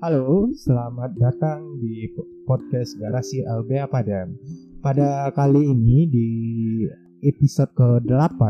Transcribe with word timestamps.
Halo, 0.00 0.48
selamat 0.56 1.12
datang 1.20 1.76
di 1.76 2.08
podcast 2.48 2.96
Garasi 2.96 3.44
LBA 3.44 3.84
Padang. 3.84 4.32
Pada 4.80 5.28
kali 5.28 5.60
ini 5.76 6.08
di 6.08 6.28
episode 7.20 7.68
ke-8 7.76 8.40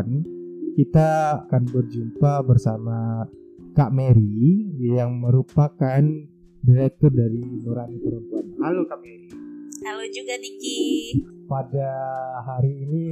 kita 0.79 1.43
akan 1.43 1.63
berjumpa 1.75 2.47
bersama 2.47 3.27
Kak 3.75 3.91
Mary 3.91 4.79
yang 4.79 5.19
merupakan 5.19 5.99
direktur 6.63 7.11
dari 7.11 7.43
Nurani 7.43 7.99
Perempuan. 7.99 8.47
Halo 8.63 8.87
Kak 8.87 9.03
Mary. 9.03 9.27
Halo 9.83 10.07
juga 10.07 10.39
Diki. 10.39 11.19
Pada 11.51 11.91
hari 12.47 12.79
ini 12.79 13.05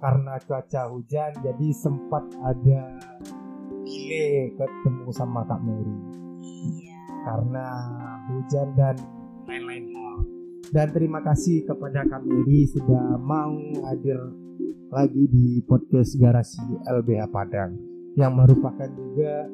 karena 0.00 0.40
cuaca 0.40 0.88
hujan 0.88 1.36
jadi 1.36 1.68
sempat 1.76 2.32
ada 2.48 2.96
delay 3.84 4.56
ketemu 4.56 5.12
sama 5.12 5.44
Kak 5.44 5.60
Mary. 5.60 6.13
Karena 7.24 7.66
hujan 8.28 8.68
dan 8.76 8.96
lain-lain. 9.48 9.84
Dan 10.74 10.90
terima 10.92 11.20
kasih 11.24 11.64
kepada 11.64 12.04
Kak 12.04 12.24
Mary 12.24 12.66
sudah 12.68 13.16
mau 13.20 13.54
hadir 13.88 14.18
lagi 14.90 15.24
di 15.30 15.62
podcast 15.64 16.16
Garasi 16.20 16.62
LBH 16.86 17.30
Padang 17.30 17.74
yang 18.14 18.34
merupakan 18.38 18.86
juga 18.90 19.50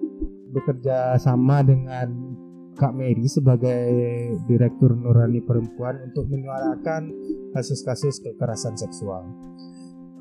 bekerja 0.53 1.17
sama 1.17 1.65
dengan 1.65 2.37
Kak 2.77 2.97
Mary 2.97 3.27
sebagai 3.29 3.93
Direktur 4.49 4.97
Nurani 4.97 5.45
Perempuan 5.45 6.01
untuk 6.09 6.31
menyuarakan 6.31 7.13
kasus-kasus 7.53 8.25
kekerasan 8.25 8.79
seksual. 8.79 9.27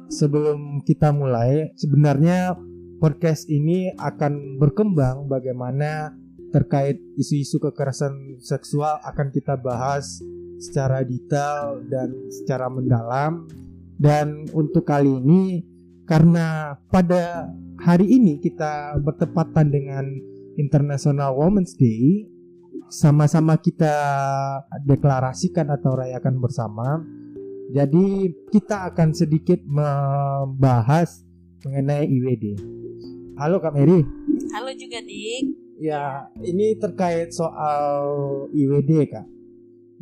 Sebelum 0.09 0.81
kita 0.84 1.13
mulai, 1.13 1.71
sebenarnya 1.77 2.57
podcast 2.99 3.48
ini 3.48 3.93
akan 3.95 4.59
berkembang 4.59 5.31
bagaimana 5.31 6.12
terkait 6.50 6.98
isu-isu 7.16 7.62
kekerasan 7.62 8.42
seksual 8.42 8.98
akan 9.05 9.30
kita 9.30 9.58
bahas 9.58 10.22
secara 10.60 11.05
detail 11.05 11.80
dan 11.88 12.12
secara 12.30 12.68
mendalam. 12.68 13.48
Dan 14.00 14.48
untuk 14.55 14.88
kali 14.88 15.12
ini 15.12 15.64
karena 16.08 16.76
pada 16.88 17.52
hari 17.84 18.08
ini 18.16 18.40
kita 18.40 18.98
bertepatan 19.04 19.68
dengan 19.70 20.05
International 20.55 21.36
Women's 21.36 21.76
Day 21.76 22.27
sama-sama 22.90 23.60
kita 23.60 23.94
deklarasikan 24.88 25.70
atau 25.70 26.00
rayakan 26.00 26.40
bersama. 26.40 27.04
Jadi 27.70 28.34
kita 28.50 28.90
akan 28.90 29.14
sedikit 29.14 29.62
membahas 29.62 31.22
mengenai 31.62 32.08
IWD 32.08 32.46
Halo 33.38 33.62
Kak 33.62 33.77
Mary. 33.77 34.02
Halo 34.50 34.74
juga 34.74 35.05
Dik 35.05 35.68
Ya, 35.80 36.27
ini 36.44 36.76
terkait 36.76 37.32
soal 37.32 38.04
IWD, 38.52 38.91
Kak. 39.08 39.24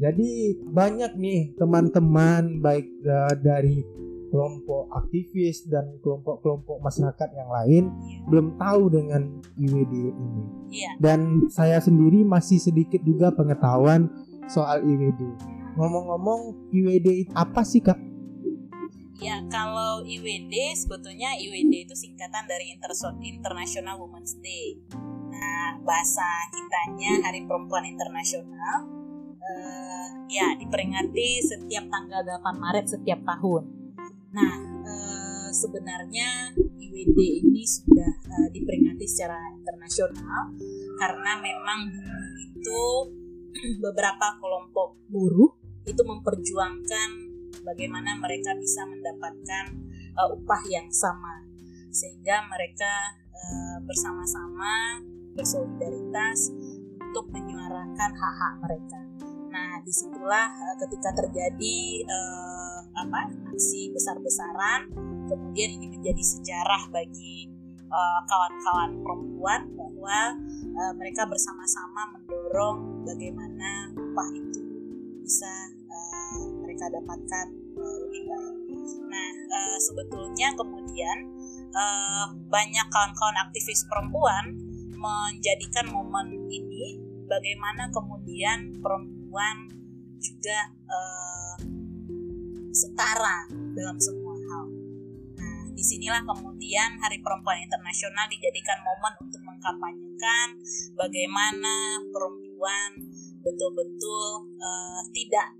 Jadi 0.01 0.57
banyak 0.73 1.13
nih 1.17 1.53
teman-teman 1.53 2.57
baik 2.61 2.89
uh, 3.05 3.33
dari 3.37 3.85
kelompok 4.33 4.89
aktivis 4.89 5.69
dan 5.69 6.01
kelompok-kelompok 6.01 6.81
masyarakat 6.81 7.29
yang 7.33 7.49
lain 7.49 7.83
yeah. 8.05 8.21
belum 8.29 8.47
tahu 8.57 8.89
dengan 8.89 9.21
IWD 9.57 9.93
ini. 10.13 10.43
Yeah. 10.73 10.93
Dan 10.97 11.45
saya 11.53 11.77
sendiri 11.77 12.25
masih 12.25 12.57
sedikit 12.57 13.01
juga 13.05 13.29
pengetahuan 13.33 14.09
soal 14.49 14.81
IWD. 14.81 15.21
Ngomong-ngomong, 15.77 16.73
IWD 16.73 17.37
apa 17.37 17.61
sih, 17.61 17.85
Kak? 17.85 18.01
Ya, 19.17 19.41
kalau 19.49 20.05
IWD 20.05 20.53
sebetulnya 20.77 21.37
IWD 21.37 21.89
itu 21.89 21.95
singkatan 21.97 22.45
dari 22.49 22.73
International 22.73 23.97
Women's 23.97 24.37
Day 24.41 24.77
Nah, 25.37 25.77
bahasa 25.85 26.25
kitanya 26.49 27.29
Hari 27.29 27.45
Perempuan 27.45 27.85
Internasional 27.85 28.89
uh, 29.37 30.07
ya 30.27 30.57
diperingati 30.57 31.39
setiap 31.45 31.85
tanggal 31.87 32.25
8 32.25 32.43
Maret 32.57 32.85
setiap 32.89 33.21
tahun. 33.23 33.63
Nah, 34.33 34.53
uh, 34.83 35.47
sebenarnya 35.53 36.51
IWD 36.57 37.19
ini 37.45 37.63
sudah 37.63 38.11
uh, 38.27 38.47
diperingati 38.51 39.05
secara 39.05 39.37
internasional 39.53 40.51
karena 40.97 41.31
memang 41.39 41.81
itu 42.41 42.81
beberapa 43.85 44.37
kelompok 44.41 44.97
buruh 45.07 45.53
itu 45.87 46.03
memperjuangkan 46.03 47.09
bagaimana 47.63 48.19
mereka 48.19 48.51
bisa 48.59 48.83
mendapatkan 48.83 49.65
uh, 50.19 50.35
upah 50.35 50.61
yang 50.67 50.91
sama 50.91 51.47
sehingga 51.93 52.43
mereka 52.51 53.15
uh, 53.31 53.77
bersama-sama 53.87 54.99
bersolidaritas 55.37 56.49
untuk 56.97 57.29
menyuarakan 57.29 58.11
hak-hak 58.17 58.53
mereka. 58.65 58.99
Nah, 59.53 59.79
di 59.85 59.93
situlah 59.93 60.49
uh, 60.49 60.75
ketika 60.81 61.13
terjadi 61.13 61.77
uh, 62.03 62.79
apa 62.97 63.31
aksi 63.53 63.93
besar-besaran, 63.93 64.91
kemudian 65.29 65.77
ini 65.77 65.87
menjadi 65.93 66.19
sejarah 66.19 66.89
bagi 66.89 67.47
uh, 67.87 68.19
kawan-kawan 68.27 68.91
perempuan 69.01 69.61
bahwa 69.73 70.19
uh, 70.77 70.93
mereka 70.99 71.23
bersama-sama 71.25 72.17
mendorong 72.17 73.07
bagaimana 73.07 73.93
upah 73.95 74.29
itu 74.35 74.61
bisa 75.23 75.53
uh, 75.87 76.43
mereka 76.63 76.91
dapatkan 76.91 77.47
uh, 77.79 77.97
lebih 78.07 78.23
baik. 78.27 78.55
Nah, 79.07 79.29
uh, 79.47 79.77
sebetulnya 79.79 80.51
kemudian 80.53 81.17
uh, 81.71 82.35
banyak 82.51 82.87
kawan-kawan 82.91 83.37
aktivis 83.47 83.87
perempuan 83.87 84.66
menjadikan 84.97 85.85
momen 85.93 86.49
ini 86.49 86.97
bagaimana 87.29 87.93
kemudian 87.93 88.81
perempuan 88.81 89.69
juga 90.17 90.73
uh, 90.89 91.57
setara 92.73 93.45
dalam 93.73 93.97
semua 93.97 94.35
hal. 94.37 94.65
Nah, 95.37 95.61
di 95.73 95.83
sinilah 95.85 96.21
kemudian 96.25 96.97
Hari 96.97 97.21
Perempuan 97.21 97.61
Internasional 97.61 98.25
dijadikan 98.29 98.81
momen 98.81 99.13
untuk 99.21 99.41
mengkampanyekan 99.45 100.57
bagaimana 100.97 102.01
perempuan 102.09 102.89
betul-betul 103.41 104.49
uh, 104.57 105.01
tidak 105.13 105.56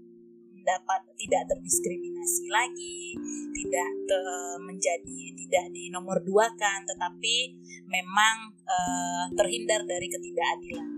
dapat 0.68 1.08
tidak 1.16 1.48
terdiskriminasi 1.48 2.52
lagi, 2.52 3.16
tidak 3.56 3.90
te, 4.04 4.20
menjadi 4.60 5.20
tidak 5.32 5.66
di 5.72 5.88
nomor 5.88 6.20
dua 6.28 6.52
kan, 6.60 6.84
tetapi 6.84 7.56
memang 7.88 8.52
uh, 8.68 9.32
terhindar 9.40 9.88
dari 9.88 10.12
ketidakadilan. 10.12 10.90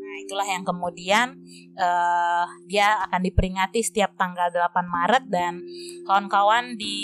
Nah, 0.00 0.14
itulah 0.24 0.48
yang 0.48 0.64
kemudian 0.64 1.36
uh, 1.76 2.48
dia 2.64 3.04
akan 3.04 3.20
diperingati 3.20 3.84
setiap 3.84 4.16
tanggal 4.16 4.48
8 4.48 4.84
Maret 4.88 5.24
dan 5.28 5.60
kawan-kawan 6.08 6.76
di 6.80 6.96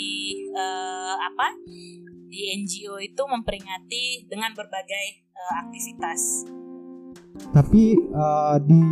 uh, 0.53 1.13
apa? 1.17 1.53
di 2.29 2.53
NGO 2.61 3.01
itu 3.01 3.25
memperingati 3.25 4.29
dengan 4.29 4.53
berbagai 4.53 5.05
uh, 5.33 5.65
aktivitas. 5.65 6.45
Tapi 7.49 7.97
uh, 8.13 8.61
di 8.61 8.85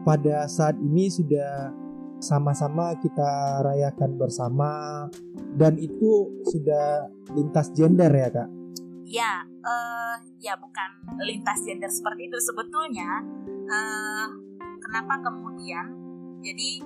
pada 0.00 0.48
saat 0.48 0.80
ini 0.80 1.12
sudah 1.12 1.83
sama-sama 2.20 2.94
kita 3.00 3.62
rayakan 3.62 4.16
bersama 4.16 5.06
dan 5.54 5.78
itu 5.78 6.42
sudah 6.48 7.08
lintas 7.34 7.70
gender 7.74 8.10
ya 8.10 8.28
kak? 8.30 8.48
Ya, 9.04 9.44
uh, 9.44 10.16
ya 10.40 10.56
bukan 10.56 11.20
lintas 11.22 11.62
gender 11.62 11.92
seperti 11.92 12.32
itu 12.32 12.38
sebetulnya. 12.40 13.22
Uh, 13.68 14.26
kenapa 14.80 15.20
kemudian? 15.22 15.86
Jadi 16.44 16.82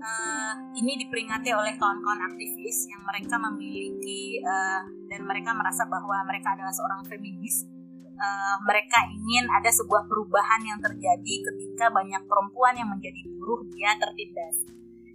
uh, 0.00 0.54
ini 0.78 0.98
diperingati 1.06 1.50
oleh 1.52 1.74
kawan-kawan 1.78 2.22
aktivis 2.32 2.86
yang 2.90 3.02
mereka 3.04 3.36
memiliki 3.38 4.40
uh, 4.42 4.82
dan 5.10 5.20
mereka 5.26 5.54
merasa 5.54 5.86
bahwa 5.86 6.22
mereka 6.26 6.54
adalah 6.54 6.74
seorang 6.74 7.02
feminis 7.06 7.66
uh, 8.16 8.56
mereka 8.64 8.98
ingin 9.12 9.44
ada 9.52 9.70
sebuah 9.70 10.08
perubahan 10.08 10.64
yang 10.64 10.78
terjadi 10.80 11.34
ketika 11.52 11.92
banyak 11.92 12.22
perempuan 12.24 12.74
yang 12.76 12.88
menjadi 12.90 13.20
buruh 13.36 13.62
dia 13.72 13.92
tertindas. 13.96 14.56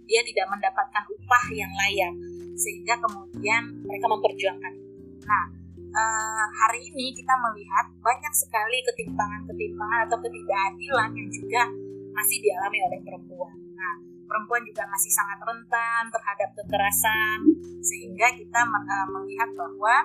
Dia 0.06 0.20
tidak 0.26 0.46
mendapatkan 0.50 1.04
upah 1.08 1.44
yang 1.54 1.70
layak 1.70 2.14
sehingga 2.58 2.98
kemudian 3.00 3.82
mereka 3.86 4.06
memperjuangkan. 4.10 4.74
Nah 5.24 5.44
uh, 5.92 6.46
hari 6.64 6.80
ini 6.92 7.14
kita 7.16 7.34
melihat 7.38 7.86
banyak 8.02 8.34
sekali 8.34 8.82
ketimpangan-ketimpangan 8.92 10.10
atau 10.10 10.18
ketidakadilan 10.20 11.10
yang 11.16 11.28
juga 11.30 11.62
masih 12.12 12.38
dialami 12.44 12.78
oleh 12.86 12.98
perempuan. 13.02 13.56
Nah 13.78 13.94
perempuan 14.26 14.62
juga 14.64 14.84
masih 14.88 15.12
sangat 15.12 15.38
rentan 15.42 16.02
terhadap 16.12 16.50
kekerasan 16.60 17.38
sehingga 17.82 18.30
kita 18.36 18.60
uh, 18.62 19.06
melihat 19.10 19.50
bahwa 19.58 19.96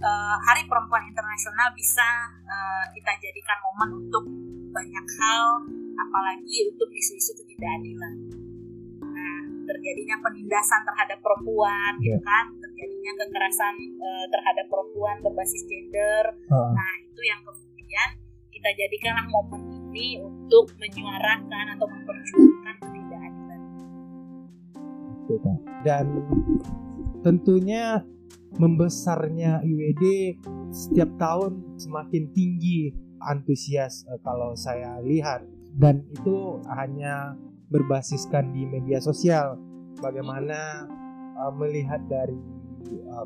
uh, 0.00 0.36
Hari 0.40 0.64
Perempuan 0.64 1.04
Internasional 1.04 1.68
bisa 1.76 2.06
uh, 2.48 2.84
kita 2.96 3.12
jadikan 3.20 3.58
momen 3.66 3.90
untuk 4.06 4.24
banyak 4.72 5.06
hal, 5.20 5.66
apalagi 6.00 6.56
untuk 6.72 6.88
isu-isu 6.88 7.36
ketidakadilan. 7.36 8.14
Nah, 9.04 9.40
terjadinya 9.68 10.16
penindasan 10.24 10.80
terhadap 10.88 11.18
perempuan, 11.20 12.00
yeah. 12.00 12.16
gitu 12.16 12.20
iya. 12.22 12.24
kan, 12.24 12.44
terjadinya 12.56 13.12
kekerasan 13.20 13.74
uh, 14.00 14.26
terhadap 14.32 14.66
perempuan 14.72 15.16
berbasis 15.20 15.62
gender. 15.68 16.24
Uh. 16.48 16.72
Nah, 16.72 16.92
itu 17.04 17.20
yang 17.28 17.40
kemudian 17.44 18.08
kita 18.48 18.70
jadikanlah 18.72 19.26
momen 19.28 19.60
ini 19.68 19.82
ini 19.92 20.24
untuk 20.24 20.72
menyuarakan 20.80 21.76
atau 21.76 21.84
memperjuangkan 21.84 22.74
ketidakadilan. 22.80 23.60
Dan 25.84 26.06
tentunya 27.22 28.02
membesarnya 28.60 29.64
IWD 29.64 30.04
setiap 30.74 31.08
tahun 31.16 31.80
semakin 31.80 32.28
tinggi 32.36 32.92
antusias 33.24 34.04
uh, 34.10 34.20
kalau 34.20 34.52
saya 34.52 35.00
lihat 35.00 35.46
dan 35.78 36.04
itu 36.12 36.60
hanya 36.68 37.38
berbasiskan 37.72 38.52
di 38.52 38.68
media 38.68 39.00
sosial 39.00 39.56
bagaimana 40.04 40.84
uh, 41.40 41.52
melihat 41.56 42.02
dari 42.10 42.36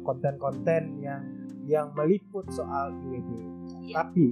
konten 0.07 0.39
konten-konten 0.39 1.03
yang 1.03 1.23
yang 1.67 1.91
meliput 1.99 2.47
soal 2.55 2.95
IWD. 2.95 3.31
Ya. 3.91 4.07
Tapi 4.07 4.31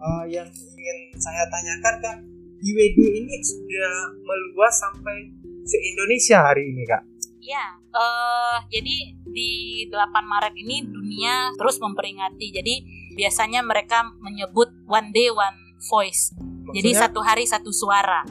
uh, 0.00 0.24
yang 0.24 0.48
ingin 0.48 0.98
saya 1.20 1.44
tanyakan 1.52 1.94
kak, 2.00 2.18
IWD 2.64 2.98
ini 3.04 3.36
sudah 3.44 4.16
meluas 4.24 4.74
sampai 4.80 5.28
se 5.68 5.76
Indonesia 5.92 6.40
hari 6.40 6.72
ini 6.72 6.88
kak? 6.88 7.04
Ya, 7.46 7.78
uh, 7.94 8.58
jadi 8.66 9.14
di 9.22 9.50
8 9.86 10.02
Maret 10.26 10.54
ini 10.58 10.82
dunia 10.82 11.54
terus 11.54 11.78
memperingati. 11.78 12.50
Jadi 12.50 12.74
biasanya 13.14 13.62
mereka 13.62 14.02
menyebut 14.18 14.74
one 14.90 15.14
day 15.14 15.30
one 15.30 15.78
voice. 15.86 16.34
Maksudnya? 16.34 16.74
Jadi 16.74 16.90
satu 16.98 17.20
hari 17.22 17.44
satu 17.46 17.70
suara. 17.70 18.26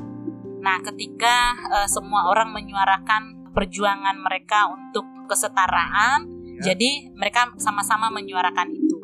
Nah, 0.59 0.83
ketika 0.83 1.55
uh, 1.71 1.87
semua 1.87 2.27
orang 2.27 2.51
menyuarakan 2.51 3.55
perjuangan 3.55 4.19
mereka 4.19 4.67
untuk 4.67 5.07
kesetaraan, 5.31 6.27
ya. 6.59 6.75
jadi 6.75 7.15
mereka 7.15 7.55
sama-sama 7.55 8.11
menyuarakan 8.11 8.75
itu. 8.75 8.99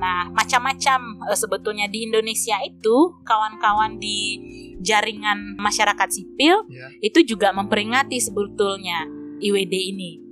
Nah, 0.00 0.32
macam-macam 0.32 1.20
uh, 1.28 1.36
sebetulnya 1.36 1.84
di 1.92 2.08
Indonesia 2.08 2.56
itu 2.64 3.20
kawan-kawan 3.28 4.00
di 4.00 4.40
jaringan 4.80 5.60
masyarakat 5.60 6.08
sipil 6.08 6.64
ya. 6.72 6.88
itu 7.04 7.20
juga 7.28 7.52
memperingati 7.52 8.16
sebetulnya 8.16 9.19
IWD 9.40 9.74
ini. 9.96 10.30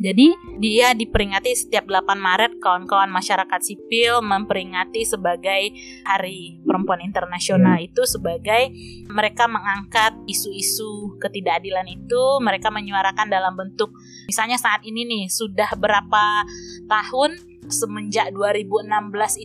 Jadi 0.00 0.32
dia 0.56 0.96
diperingati 0.96 1.52
setiap 1.52 1.84
8 1.84 2.16
Maret 2.16 2.56
kawan-kawan 2.56 3.12
masyarakat 3.12 3.60
sipil 3.60 4.24
memperingati 4.24 5.04
sebagai 5.04 5.76
Hari 6.08 6.64
Perempuan 6.64 7.04
Internasional 7.04 7.76
hmm. 7.76 7.86
itu 7.92 8.08
sebagai 8.08 8.72
mereka 9.12 9.44
mengangkat 9.44 10.16
isu-isu 10.24 11.20
ketidakadilan 11.20 11.84
itu 11.84 12.40
mereka 12.40 12.72
menyuarakan 12.72 13.28
dalam 13.28 13.52
bentuk 13.52 13.92
misalnya 14.24 14.56
saat 14.56 14.80
ini 14.88 15.04
nih 15.04 15.24
sudah 15.28 15.68
berapa 15.76 16.48
tahun 16.88 17.36
semenjak 17.68 18.32
2016 18.32 18.88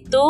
itu 0.07 0.23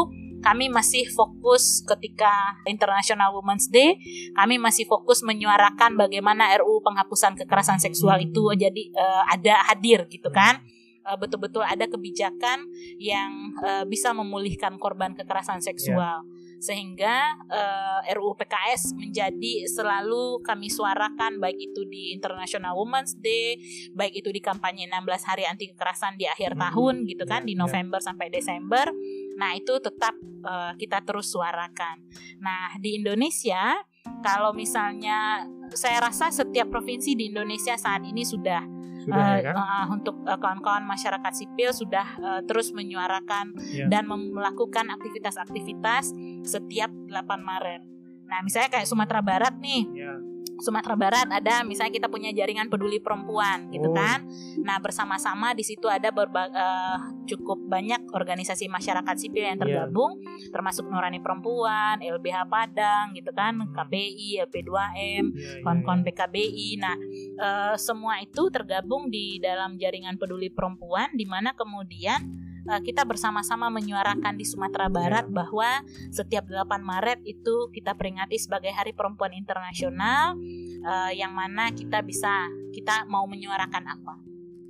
kami 0.46 0.70
masih 0.70 1.10
fokus 1.10 1.82
ketika 1.82 2.30
International 2.70 3.34
Women's 3.34 3.66
Day, 3.66 3.98
kami 4.38 4.62
masih 4.62 4.86
fokus 4.86 5.26
menyuarakan 5.26 5.98
bagaimana 5.98 6.54
RUU 6.62 6.86
penghapusan 6.86 7.34
kekerasan 7.34 7.82
seksual 7.82 8.22
itu 8.22 8.54
jadi 8.54 8.94
uh, 8.94 9.26
ada 9.26 9.66
hadir 9.74 10.06
gitu 10.06 10.30
kan 10.30 10.62
eh, 11.02 11.18
betul-betul 11.18 11.66
ada 11.66 11.90
kebijakan 11.90 12.70
yang 13.02 13.58
uh, 13.66 13.90
bisa 13.90 14.14
memulihkan 14.14 14.78
korban 14.78 15.18
kekerasan 15.18 15.66
seksual. 15.66 16.22
Yeah 16.22 16.46
sehingga 16.66 17.38
uh, 17.46 18.00
RUU 18.18 18.34
PKS 18.40 18.98
menjadi 18.98 19.70
selalu 19.70 20.42
kami 20.42 20.72
suarakan 20.72 21.38
baik 21.38 21.60
itu 21.62 21.86
di 21.86 22.16
International 22.16 22.74
Women's 22.74 23.14
Day, 23.22 23.62
baik 23.94 24.26
itu 24.26 24.34
di 24.34 24.42
kampanye 24.42 24.90
16 24.90 25.30
hari 25.30 25.44
anti 25.46 25.70
kekerasan 25.70 26.18
di 26.18 26.26
akhir 26.26 26.58
hmm. 26.58 26.62
tahun 26.66 26.96
gitu 27.06 27.24
kan 27.30 27.46
yeah, 27.46 27.50
di 27.50 27.54
ya. 27.54 27.62
November 27.62 28.00
yeah. 28.02 28.08
sampai 28.10 28.28
Desember. 28.34 28.86
Nah, 29.36 29.56
itu 29.56 29.78
tetap 29.84 30.16
uh, 30.44 30.74
kita 30.80 31.04
terus 31.04 31.32
suarakan. 31.32 32.04
Nah, 32.40 32.76
di 32.80 33.00
Indonesia 33.00 33.76
kalau 34.22 34.54
misalnya 34.54 35.46
saya 35.74 36.02
rasa 36.02 36.30
setiap 36.30 36.70
provinsi 36.70 37.18
di 37.18 37.34
Indonesia 37.34 37.74
saat 37.76 38.06
ini 38.06 38.22
sudah 38.22 38.76
sudah, 39.06 39.22
uh, 39.22 39.38
ya 39.38 39.54
kan? 39.54 39.56
uh, 39.56 39.86
untuk 39.94 40.16
uh, 40.26 40.38
kawan-kawan 40.42 40.82
masyarakat 40.82 41.34
sipil 41.38 41.70
sudah 41.70 42.08
uh, 42.18 42.42
terus 42.42 42.74
menyuarakan 42.74 43.54
yeah. 43.70 43.86
dan 43.86 44.10
melakukan 44.10 44.90
aktivitas-aktivitas 44.90 46.10
setiap 46.42 46.90
8 46.90 47.14
Maret. 47.38 47.95
Nah, 48.26 48.40
misalnya 48.42 48.70
kayak 48.74 48.88
Sumatera 48.90 49.22
Barat 49.22 49.56
nih. 49.62 49.84
Yeah 49.94 50.36
Sumatera 50.60 50.96
Barat 50.96 51.28
ada 51.28 51.68
misalnya 51.68 51.92
kita 51.92 52.08
punya 52.08 52.32
jaringan 52.32 52.72
peduli 52.72 53.04
perempuan 53.04 53.68
gitu 53.76 53.92
oh. 53.92 53.96
kan. 53.96 54.24
Nah, 54.64 54.80
bersama-sama 54.80 55.52
di 55.52 55.68
situ 55.68 55.92
ada 55.92 56.12
berba 56.16 56.48
uh, 56.48 56.98
cukup 57.28 57.60
banyak 57.68 58.00
organisasi 58.16 58.72
masyarakat 58.72 59.16
sipil 59.20 59.44
yang 59.44 59.60
iya. 59.60 59.64
tergabung 59.64 60.24
yeah. 60.24 60.52
termasuk 60.56 60.88
Nurani 60.88 61.20
Perempuan, 61.20 62.00
LBH 62.00 62.48
Padang 62.48 63.12
gitu 63.12 63.36
kan, 63.36 63.60
hmm. 63.60 63.76
KPI, 63.76 64.30
LP2M, 64.48 65.26
yeah, 65.36 65.60
kon-kon 65.66 66.02
yeah, 66.04 66.06
PKBI. 66.08 66.70
Nah, 66.80 66.96
uh, 67.42 67.76
semua 67.76 68.24
itu 68.24 68.48
tergabung 68.48 69.12
di 69.12 69.44
dalam 69.44 69.76
jaringan 69.76 70.16
peduli 70.16 70.48
perempuan 70.48 71.12
di 71.20 71.28
mana 71.28 71.52
kemudian 71.52 72.45
uh, 72.70 72.82
kita 72.82 73.06
bersama-sama 73.06 73.70
menyuarakan 73.70 74.36
di 74.36 74.46
Sumatera 74.46 74.90
Barat 74.90 75.26
yeah. 75.30 75.34
bahwa 75.34 75.70
setiap 76.10 76.46
8 76.50 76.82
Maret 76.82 77.20
itu 77.26 77.70
kita 77.72 77.94
peringati 77.94 78.36
sebagai 78.42 78.74
Hari 78.74 78.92
Perempuan 78.94 79.34
Internasional 79.34 80.38
uh, 80.86 81.12
yang 81.14 81.32
mana 81.34 81.72
kita 81.72 82.02
bisa 82.02 82.50
kita 82.74 83.06
mau 83.08 83.26
menyuarakan 83.30 83.84
apa. 83.86 84.16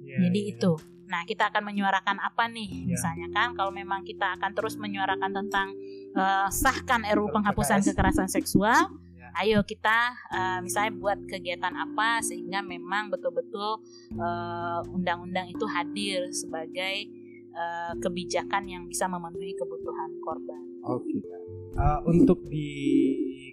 Yeah, 0.04 0.30
Jadi 0.30 0.40
yeah. 0.40 0.54
itu. 0.56 0.74
Nah, 1.06 1.22
kita 1.22 1.54
akan 1.54 1.70
menyuarakan 1.70 2.18
apa 2.18 2.50
nih? 2.50 2.70
Yeah. 2.70 2.98
Misalnya 2.98 3.28
kan 3.30 3.54
kalau 3.54 3.70
memang 3.70 4.04
kita 4.04 4.36
akan 4.42 4.52
terus 4.58 4.76
menyuarakan 4.76 5.32
tentang 5.32 5.68
uh, 6.18 6.50
sahkan 6.50 7.06
RUU 7.14 7.30
penghapusan 7.30 7.86
kekerasan 7.86 8.26
seksual, 8.26 8.90
ya. 9.14 9.30
ayo 9.46 9.62
kita 9.62 10.18
uh, 10.34 10.60
misalnya 10.66 10.98
buat 10.98 11.20
kegiatan 11.30 11.78
apa 11.78 12.26
sehingga 12.26 12.66
memang 12.66 13.14
betul-betul 13.14 13.86
undang-undang 14.90 15.46
uh, 15.46 15.54
itu 15.54 15.66
hadir 15.70 16.34
sebagai 16.34 17.25
uh, 17.56 17.94
kebijakan 18.04 18.68
yang 18.68 18.84
bisa 18.86 19.08
memenuhi 19.08 19.56
kebutuhan 19.56 20.12
korban. 20.22 20.62
Oke. 20.86 21.08
Okay. 21.08 21.20
Uh, 21.76 22.00
untuk 22.08 22.46
di 22.48 22.72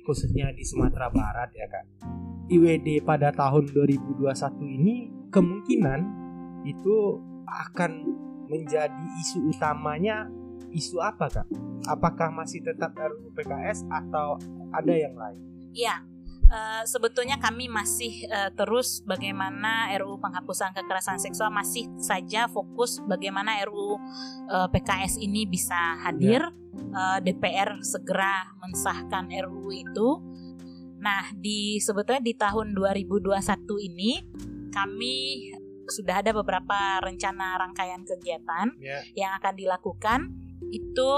khususnya 0.02 0.50
di 0.54 0.62
Sumatera 0.66 1.08
Barat 1.08 1.50
ya 1.54 1.66
kak, 1.70 1.86
IWD 2.50 3.06
pada 3.06 3.30
tahun 3.32 3.70
2021 3.70 4.78
ini 4.82 4.94
kemungkinan 5.30 6.00
itu 6.66 7.18
akan 7.46 7.92
menjadi 8.46 9.06
isu 9.24 9.50
utamanya 9.50 10.28
isu 10.74 11.00
apa 11.00 11.30
kak? 11.30 11.46
Apakah 11.88 12.30
masih 12.30 12.62
tetap 12.62 12.94
RUU 12.94 13.34
PKS 13.34 13.88
atau 13.90 14.38
ada 14.70 14.94
yang 14.94 15.16
lain? 15.16 15.40
Iya, 15.72 16.04
uh, 16.52 16.82
sebetulnya 16.84 17.40
kami 17.40 17.66
masih 17.66 18.28
uh, 18.28 18.52
terus 18.52 19.00
bagaimana 19.08 19.88
RUU 19.96 20.20
penghapusan 20.20 20.76
kekerasan 20.76 21.16
seksual 21.16 21.48
masih 21.48 21.88
saja 21.96 22.46
fokus 22.46 23.00
bagaimana 23.08 23.56
RUU 23.64 23.96
uh, 23.96 23.98
eh, 23.98 24.68
PKS 24.68 25.18
ini 25.18 25.48
bisa 25.48 25.96
hadir 26.04 26.44
ya. 26.44 26.52
uh, 26.92 27.18
DPR 27.24 27.80
segera 27.80 28.52
mensahkan 28.60 29.32
RUU 29.32 29.72
itu. 29.72 30.08
Nah, 31.02 31.34
di 31.34 31.82
sebetulnya 31.82 32.22
di 32.22 32.34
tahun 32.38 32.78
2021 32.78 33.34
ini 33.90 34.22
kami 34.70 35.50
sudah 35.90 36.22
ada 36.22 36.30
beberapa 36.30 37.02
rencana 37.02 37.58
rangkaian 37.58 38.06
kegiatan 38.06 38.70
yeah. 38.78 39.02
yang 39.18 39.34
akan 39.34 39.58
dilakukan 39.58 40.30
itu 40.70 41.12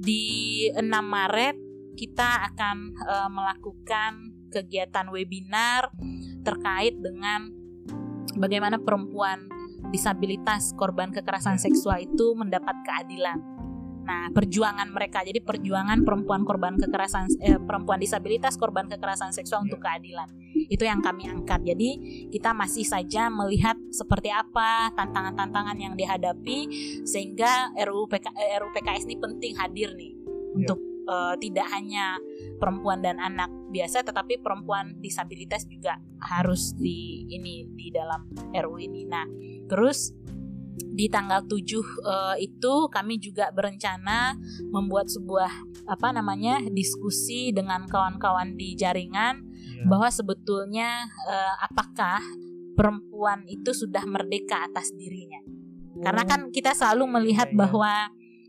di 0.00 0.24
6 0.72 0.80
Maret 0.88 1.56
kita 1.98 2.54
akan 2.54 2.94
uh, 3.04 3.28
melakukan 3.28 4.37
kegiatan 4.48 5.06
webinar 5.12 5.92
terkait 6.42 6.96
dengan 6.96 7.52
bagaimana 8.36 8.80
perempuan 8.80 9.48
disabilitas 9.90 10.72
korban 10.76 11.10
kekerasan 11.14 11.56
seksual 11.56 12.02
itu 12.02 12.36
mendapat 12.36 12.74
keadilan. 12.84 13.58
Nah, 14.08 14.32
perjuangan 14.32 14.88
mereka 14.88 15.20
jadi 15.20 15.36
perjuangan 15.44 16.00
perempuan 16.00 16.48
korban 16.48 16.80
kekerasan 16.80 17.28
eh, 17.44 17.60
perempuan 17.60 18.00
disabilitas 18.00 18.56
korban 18.56 18.88
kekerasan 18.88 19.36
seksual 19.36 19.68
untuk 19.68 19.84
keadilan. 19.84 20.32
Itu 20.72 20.88
yang 20.88 21.04
kami 21.04 21.28
angkat. 21.28 21.60
Jadi, 21.60 21.90
kita 22.32 22.56
masih 22.56 22.88
saja 22.88 23.28
melihat 23.28 23.76
seperti 23.92 24.32
apa 24.32 24.96
tantangan-tantangan 24.96 25.76
yang 25.76 25.92
dihadapi 25.92 26.58
sehingga 27.04 27.76
RUU 27.76 28.08
PK, 28.08 28.32
eh, 28.32 28.56
RUU 28.56 28.72
PKS 28.72 29.04
ini 29.04 29.16
penting 29.20 29.52
hadir 29.60 29.92
nih 29.92 30.16
yeah. 30.16 30.56
untuk 30.56 30.87
uh, 31.08 31.34
tidak 31.40 31.66
hanya 31.72 32.20
perempuan 32.60 33.00
dan 33.00 33.16
anak 33.18 33.48
biasa 33.72 34.04
tetapi 34.04 34.44
perempuan 34.44 35.00
disabilitas 35.00 35.64
juga 35.64 35.96
harus 36.20 36.76
di 36.76 37.24
ini 37.32 37.64
di 37.72 37.88
dalam 37.88 38.28
RU 38.52 38.76
ini. 38.76 39.08
Nah, 39.08 39.24
terus 39.66 40.12
di 40.78 41.10
tanggal 41.10 41.42
7 41.42 41.50
uh, 41.50 41.58
eh, 41.58 42.46
itu 42.46 42.74
kami 42.86 43.18
juga 43.18 43.50
berencana 43.50 44.38
membuat 44.70 45.10
sebuah 45.10 45.50
apa 45.90 46.14
namanya 46.14 46.62
diskusi 46.70 47.50
dengan 47.50 47.86
kawan-kawan 47.90 48.54
di 48.54 48.78
jaringan 48.78 49.42
yeah. 49.42 49.86
bahwa 49.90 50.06
sebetulnya 50.06 51.10
uh, 51.26 51.54
apakah 51.66 52.22
perempuan 52.78 53.42
itu 53.50 53.74
sudah 53.74 54.06
merdeka 54.06 54.70
atas 54.70 54.94
dirinya. 54.94 55.42
Karena 55.98 56.22
kan 56.22 56.54
kita 56.54 56.78
selalu 56.78 57.10
melihat 57.10 57.50
yeah, 57.50 57.58
yeah. 57.58 57.62
bahwa 57.66 57.92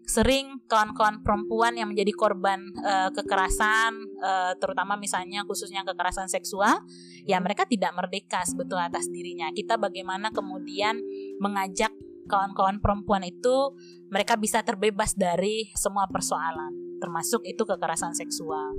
sering 0.10 0.66
kawan-kawan 0.66 1.22
perempuan 1.22 1.78
yang 1.78 1.94
menjadi 1.94 2.10
korban 2.18 2.74
uh, 2.82 3.13
kekerasan, 3.13 3.94
uh, 4.18 4.58
terutama 4.58 4.98
misalnya 4.98 5.46
khususnya 5.46 5.86
kekerasan 5.86 6.25
seksual, 6.25 6.82
ya 7.30 7.38
mereka 7.38 7.70
tidak 7.70 7.94
merdeka 7.94 8.42
sebetulnya 8.42 8.89
atas 8.89 9.06
dirinya. 9.13 9.54
Kita 9.54 9.78
bagaimana 9.78 10.34
kemudian 10.34 10.98
mengajak 11.38 11.94
kawan-kawan 12.25 12.82
perempuan 12.82 13.22
itu 13.22 13.78
mereka 14.10 14.34
bisa 14.34 14.66
terbebas 14.66 15.13
dari 15.13 15.70
semua 15.78 16.10
persoalan, 16.10 16.98
termasuk 16.98 17.46
itu 17.46 17.62
kekerasan 17.62 18.18
seksual. 18.18 18.74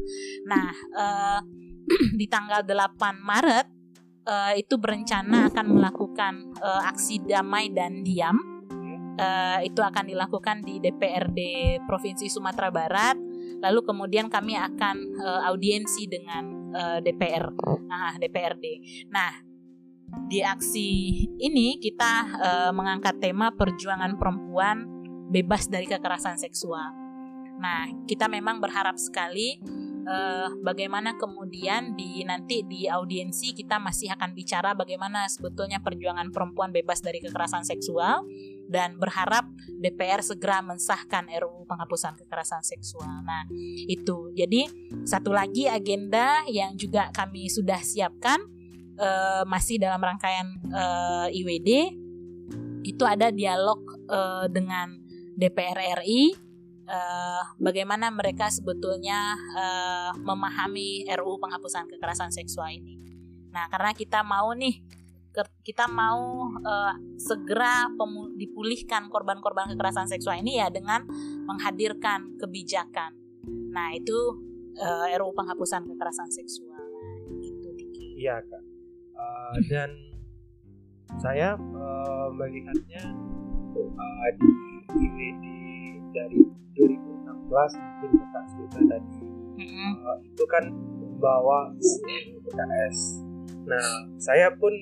Nah, 0.51 0.75
uh, 0.99 1.41
di 2.19 2.27
tanggal 2.27 2.67
8 2.67 3.23
Maret 3.23 3.67
uh, 4.27 4.53
itu 4.59 4.75
berencana 4.83 5.47
akan 5.47 5.67
melakukan 5.79 6.59
uh, 6.59 6.91
aksi 6.91 7.23
damai 7.23 7.71
dan 7.71 8.03
diam 8.03 8.50
uh, 9.21 9.61
itu 9.61 9.85
akan 9.85 10.09
dilakukan 10.09 10.65
di 10.65 10.81
DPRD 10.81 11.41
Provinsi 11.85 12.33
Sumatera 12.33 12.73
Barat. 12.73 13.17
Lalu 13.61 13.81
kemudian 13.85 14.33
kami 14.33 14.57
akan 14.57 14.97
uh, 15.21 15.41
audiensi 15.53 16.09
dengan 16.09 16.73
uh, 16.73 16.99
DPR, 17.05 17.53
nah 17.85 18.17
DPRD. 18.17 18.67
Nah, 19.13 19.37
di 20.27 20.41
aksi 20.41 20.89
ini 21.37 21.77
kita 21.77 22.13
uh, 22.41 22.73
mengangkat 22.73 23.21
tema 23.21 23.53
perjuangan 23.53 24.17
perempuan 24.17 24.89
bebas 25.29 25.69
dari 25.69 25.85
kekerasan 25.85 26.41
seksual. 26.41 26.89
Nah, 27.61 27.93
kita 28.09 28.33
memang 28.33 28.65
berharap 28.65 28.97
sekali 28.97 29.61
uh, 30.09 30.49
bagaimana 30.65 31.21
kemudian 31.21 31.93
di 31.95 32.25
nanti 32.25 32.65
di 32.65 32.89
audiensi 32.89 33.53
kita 33.53 33.77
masih 33.77 34.09
akan 34.17 34.33
bicara 34.33 34.73
bagaimana 34.73 35.29
sebetulnya 35.29 35.85
perjuangan 35.85 36.33
perempuan 36.33 36.73
bebas 36.73 37.05
dari 37.05 37.21
kekerasan 37.21 37.63
seksual 37.69 38.25
dan 38.71 38.97
berharap 39.03 39.51
DPR 39.83 40.23
segera 40.23 40.63
mensahkan 40.63 41.27
RUU 41.27 41.67
penghapusan 41.67 42.15
kekerasan 42.23 42.63
seksual. 42.63 43.27
Nah, 43.27 43.51
itu. 43.91 44.31
Jadi 44.39 44.71
satu 45.03 45.35
lagi 45.35 45.67
agenda 45.67 46.47
yang 46.47 46.79
juga 46.79 47.11
kami 47.11 47.51
sudah 47.51 47.83
siapkan 47.83 48.39
uh, 48.97 49.43
masih 49.51 49.83
dalam 49.83 49.99
rangkaian 49.99 50.47
uh, 50.71 51.27
IWD 51.29 51.99
itu 52.87 53.05
ada 53.05 53.35
dialog 53.35 53.83
uh, 54.09 54.47
dengan 54.47 54.97
DPR 55.35 56.01
RI 56.01 56.33
uh, 56.87 57.43
bagaimana 57.59 58.09
mereka 58.15 58.49
sebetulnya 58.49 59.35
uh, 59.57 60.11
memahami 60.23 61.11
RUU 61.11 61.43
penghapusan 61.43 61.91
kekerasan 61.91 62.31
seksual 62.31 62.71
ini. 62.71 63.01
Nah, 63.51 63.67
karena 63.67 63.91
kita 63.97 64.23
mau 64.23 64.55
nih 64.55 64.79
kita 65.63 65.87
mau 65.87 66.51
uh, 66.61 66.95
segera 67.17 67.87
dipulihkan 68.35 69.07
korban-korban 69.09 69.71
kekerasan 69.75 70.11
seksual 70.11 70.43
ini 70.43 70.59
ya 70.59 70.69
dengan 70.69 71.07
menghadirkan 71.47 72.35
kebijakan. 72.39 73.15
Nah, 73.71 73.95
itu 73.95 74.19
uh, 74.79 75.07
RUU 75.15 75.33
penghapusan 75.35 75.87
kekerasan 75.87 76.29
seksual. 76.35 76.75
Nah, 76.75 77.39
gitu 77.39 77.69
Diki. 77.79 78.27
Iya, 78.27 78.43
Kak. 78.43 78.63
Uh, 79.15 79.57
dan 79.71 79.91
saya 81.19 81.59
uh, 81.59 82.29
melihatnya 82.35 83.03
uh, 83.75 84.31
di 84.39 84.51
IWD 84.91 85.45
dari 86.15 86.41
2016 86.75 87.51
mungkin 87.51 88.11
kakak 88.19 88.45
cerita 88.51 88.79
tadi 88.87 89.19
mm-hmm. 89.59 89.91
uh, 90.07 90.19
itu 90.23 90.45
kan 90.47 90.65
membawa 90.71 91.75
PKS 92.47 92.99
nah 93.67 93.87
saya 94.17 94.51
pun 94.57 94.73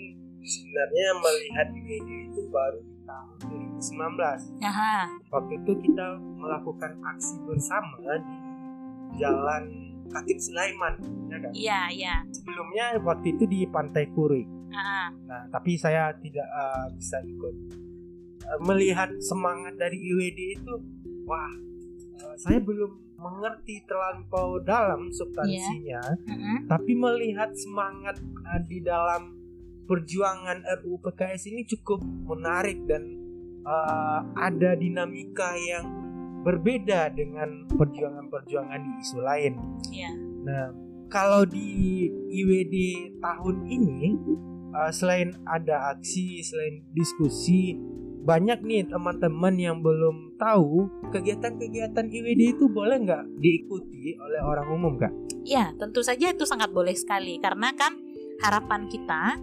sebenarnya 0.42 1.07
melihat 1.18 1.66
IWD 1.75 2.11
itu 2.30 2.42
baru 2.49 2.80
di 2.83 2.97
tahun 3.04 3.35
2019 3.78 4.64
Aha. 4.64 4.97
waktu 5.33 5.52
itu 5.64 5.73
kita 5.90 6.07
melakukan 6.38 6.92
aksi 7.02 7.37
bersama 7.47 7.99
di 8.21 8.37
jalan 9.18 9.62
Katib 10.09 10.38
Sulaiman 10.40 10.95
ya 11.28 11.37
kan 11.40 11.50
iya 11.52 11.80
iya 11.92 12.14
sebelumnya 12.33 12.97
waktu 13.02 13.37
itu 13.37 13.45
di 13.45 13.61
Pantai 13.68 14.09
Kurik 14.12 14.49
Aha. 14.73 15.12
nah 15.26 15.42
tapi 15.52 15.76
saya 15.76 16.12
tidak 16.18 16.49
uh, 16.49 16.87
bisa 16.95 17.21
ikut 17.25 17.54
uh, 18.45 18.61
melihat 18.64 19.11
semangat 19.21 19.76
dari 19.76 19.97
IWD 19.97 20.40
itu 20.61 20.75
wah 21.28 21.52
uh, 22.25 22.37
saya 22.37 22.61
belum 22.61 23.09
mengerti 23.18 23.83
terlampau 23.83 24.62
dalam 24.62 25.11
substansinya, 25.11 25.99
yeah. 25.99 26.30
uh-huh. 26.30 26.59
tapi 26.71 26.95
melihat 26.95 27.50
semangat 27.50 28.14
uh, 28.47 28.62
di 28.62 28.78
dalam 28.78 29.38
perjuangan 29.88 30.62
RUU 30.85 31.00
PKS 31.00 31.49
ini 31.49 31.64
cukup 31.64 32.04
menarik 32.04 32.85
dan 32.85 33.09
uh, 33.64 34.21
ada 34.37 34.76
dinamika 34.76 35.57
yang 35.57 35.88
berbeda 36.45 37.11
dengan 37.16 37.66
perjuangan-perjuangan 37.73 38.78
di 38.78 38.92
isu 39.02 39.18
lain. 39.25 39.52
Yeah. 39.90 40.14
Nah, 40.45 40.66
kalau 41.09 41.49
di 41.49 42.07
IWD 42.30 42.76
tahun 43.18 43.57
ini 43.66 44.14
uh, 44.76 44.92
selain 44.92 45.35
ada 45.49 45.97
aksi, 45.97 46.45
selain 46.45 46.85
diskusi, 46.92 47.75
banyak 48.28 48.61
nih 48.61 48.85
teman-teman 48.92 49.57
yang 49.57 49.80
belum 49.80 50.37
tahu 50.37 51.09
kegiatan-kegiatan 51.11 52.07
IWD 52.12 52.61
itu 52.61 52.68
boleh 52.68 53.00
nggak 53.00 53.25
diikuti 53.40 54.21
oleh 54.21 54.40
orang 54.45 54.68
umum 54.68 55.00
kak? 55.00 55.12
Ya 55.49 55.73
tentu 55.80 56.04
saja 56.04 56.28
itu 56.28 56.45
sangat 56.45 56.68
boleh 56.76 56.92
sekali 56.92 57.40
karena 57.40 57.73
kan 57.73 57.97
harapan 58.45 58.85
kita 58.92 59.40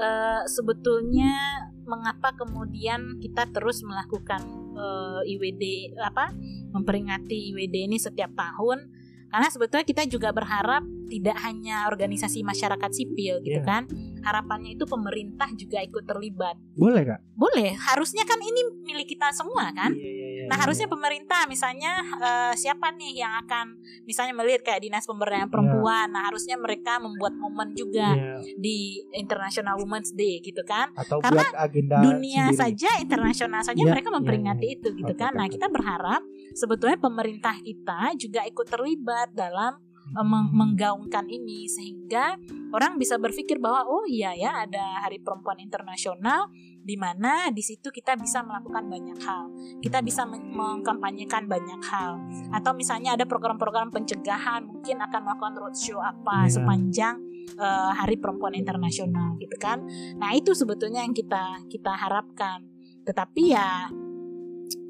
uh, 0.00 0.42
sebetulnya 0.48 1.36
mengapa 1.84 2.32
kemudian 2.32 3.20
kita 3.20 3.50
terus 3.52 3.82
melakukan 3.84 4.40
uh, 4.78 5.20
eh, 5.26 5.32
IWD 5.36 5.96
apa 6.00 6.32
memperingati 6.72 7.50
IWD 7.52 7.76
ini 7.90 7.98
setiap 7.98 8.30
tahun 8.32 8.88
karena 9.30 9.46
sebetulnya 9.46 9.86
kita 9.86 10.02
juga 10.10 10.34
berharap 10.34 10.82
tidak 11.06 11.38
hanya 11.46 11.86
organisasi 11.86 12.42
masyarakat 12.42 12.90
sipil 12.90 13.38
gitu 13.46 13.62
yeah. 13.62 13.66
kan. 13.66 13.86
Harapannya 14.26 14.74
itu 14.74 14.84
pemerintah 14.90 15.46
juga 15.54 15.78
ikut 15.86 16.02
terlibat. 16.02 16.58
Boleh 16.74 17.06
kak? 17.06 17.22
Boleh. 17.38 17.78
Harusnya 17.78 18.26
kan 18.26 18.42
ini 18.42 18.82
milik 18.82 19.14
kita 19.14 19.30
semua 19.30 19.70
kan. 19.70 19.94
Yeah, 19.94 20.02
yeah, 20.02 20.14
yeah, 20.18 20.29
nah 20.50 20.58
yeah, 20.58 20.66
harusnya 20.66 20.90
pemerintah 20.90 21.46
misalnya 21.46 22.02
uh, 22.18 22.52
siapa 22.58 22.90
nih 22.90 23.22
yang 23.22 23.30
akan 23.46 23.78
misalnya 24.02 24.34
melihat 24.34 24.66
kayak 24.66 24.82
dinas 24.82 25.06
pemberdayaan 25.06 25.46
iya. 25.46 25.54
perempuan. 25.54 26.10
Yeah. 26.10 26.14
Nah 26.18 26.22
harusnya 26.26 26.56
mereka 26.58 26.98
membuat 26.98 27.38
momen 27.38 27.70
juga 27.78 28.10
yeah. 28.18 28.42
di 28.58 28.98
International 29.14 29.78
Women's 29.78 30.10
Day 30.10 30.42
gitu 30.42 30.66
kan. 30.66 30.90
Atau 30.98 31.22
Karena 31.22 31.46
buat 31.46 31.54
agenda 31.54 32.02
dunia 32.02 32.50
sendiri. 32.50 32.58
saja 32.58 32.90
internasional 32.98 33.62
saja 33.62 33.78
yeah, 33.78 33.92
mereka 33.94 34.10
memperingati 34.10 34.66
yeah, 34.66 34.74
itu 34.74 34.88
gitu 34.98 35.14
okay, 35.14 35.22
kan. 35.22 35.38
Nah 35.38 35.46
kita 35.46 35.70
berharap 35.70 36.26
sebetulnya 36.58 36.98
pemerintah 36.98 37.54
kita 37.62 38.18
juga 38.18 38.42
ikut 38.42 38.66
terlibat 38.66 39.30
dalam 39.30 39.78
uh, 40.18 40.26
menggaungkan 40.50 41.30
ini 41.30 41.70
sehingga 41.70 42.34
orang 42.74 42.98
bisa 42.98 43.18
berpikir 43.18 43.62
bahwa 43.62 43.86
oh 43.86 44.04
iya 44.06 44.34
ya 44.34 44.66
ada 44.66 45.06
Hari 45.06 45.22
Perempuan 45.22 45.62
Internasional 45.62 46.50
di 46.80 46.96
mana 46.96 47.52
di 47.52 47.60
situ 47.60 47.92
kita 47.92 48.16
bisa 48.16 48.40
melakukan 48.40 48.88
banyak 48.88 49.18
hal. 49.20 49.52
Kita 49.84 50.00
bisa 50.00 50.24
mengkampanyekan 50.26 51.44
banyak 51.44 51.80
hal. 51.84 52.18
Atau 52.56 52.72
misalnya 52.72 53.14
ada 53.14 53.28
program-program 53.28 53.92
pencegahan 53.92 54.64
mungkin 54.64 54.98
akan 55.04 55.20
melakukan 55.20 55.54
roadshow 55.60 56.00
apa 56.00 56.48
yeah. 56.48 56.52
sepanjang 56.52 57.16
uh, 57.60 57.92
Hari 57.92 58.16
Perempuan 58.16 58.56
Internasional 58.56 59.36
gitu 59.36 59.56
kan. 59.60 59.84
Nah, 60.16 60.32
itu 60.32 60.56
sebetulnya 60.56 61.04
yang 61.04 61.12
kita 61.12 61.68
kita 61.68 61.92
harapkan. 61.92 62.64
Tetapi 63.04 63.42
ya 63.52 63.88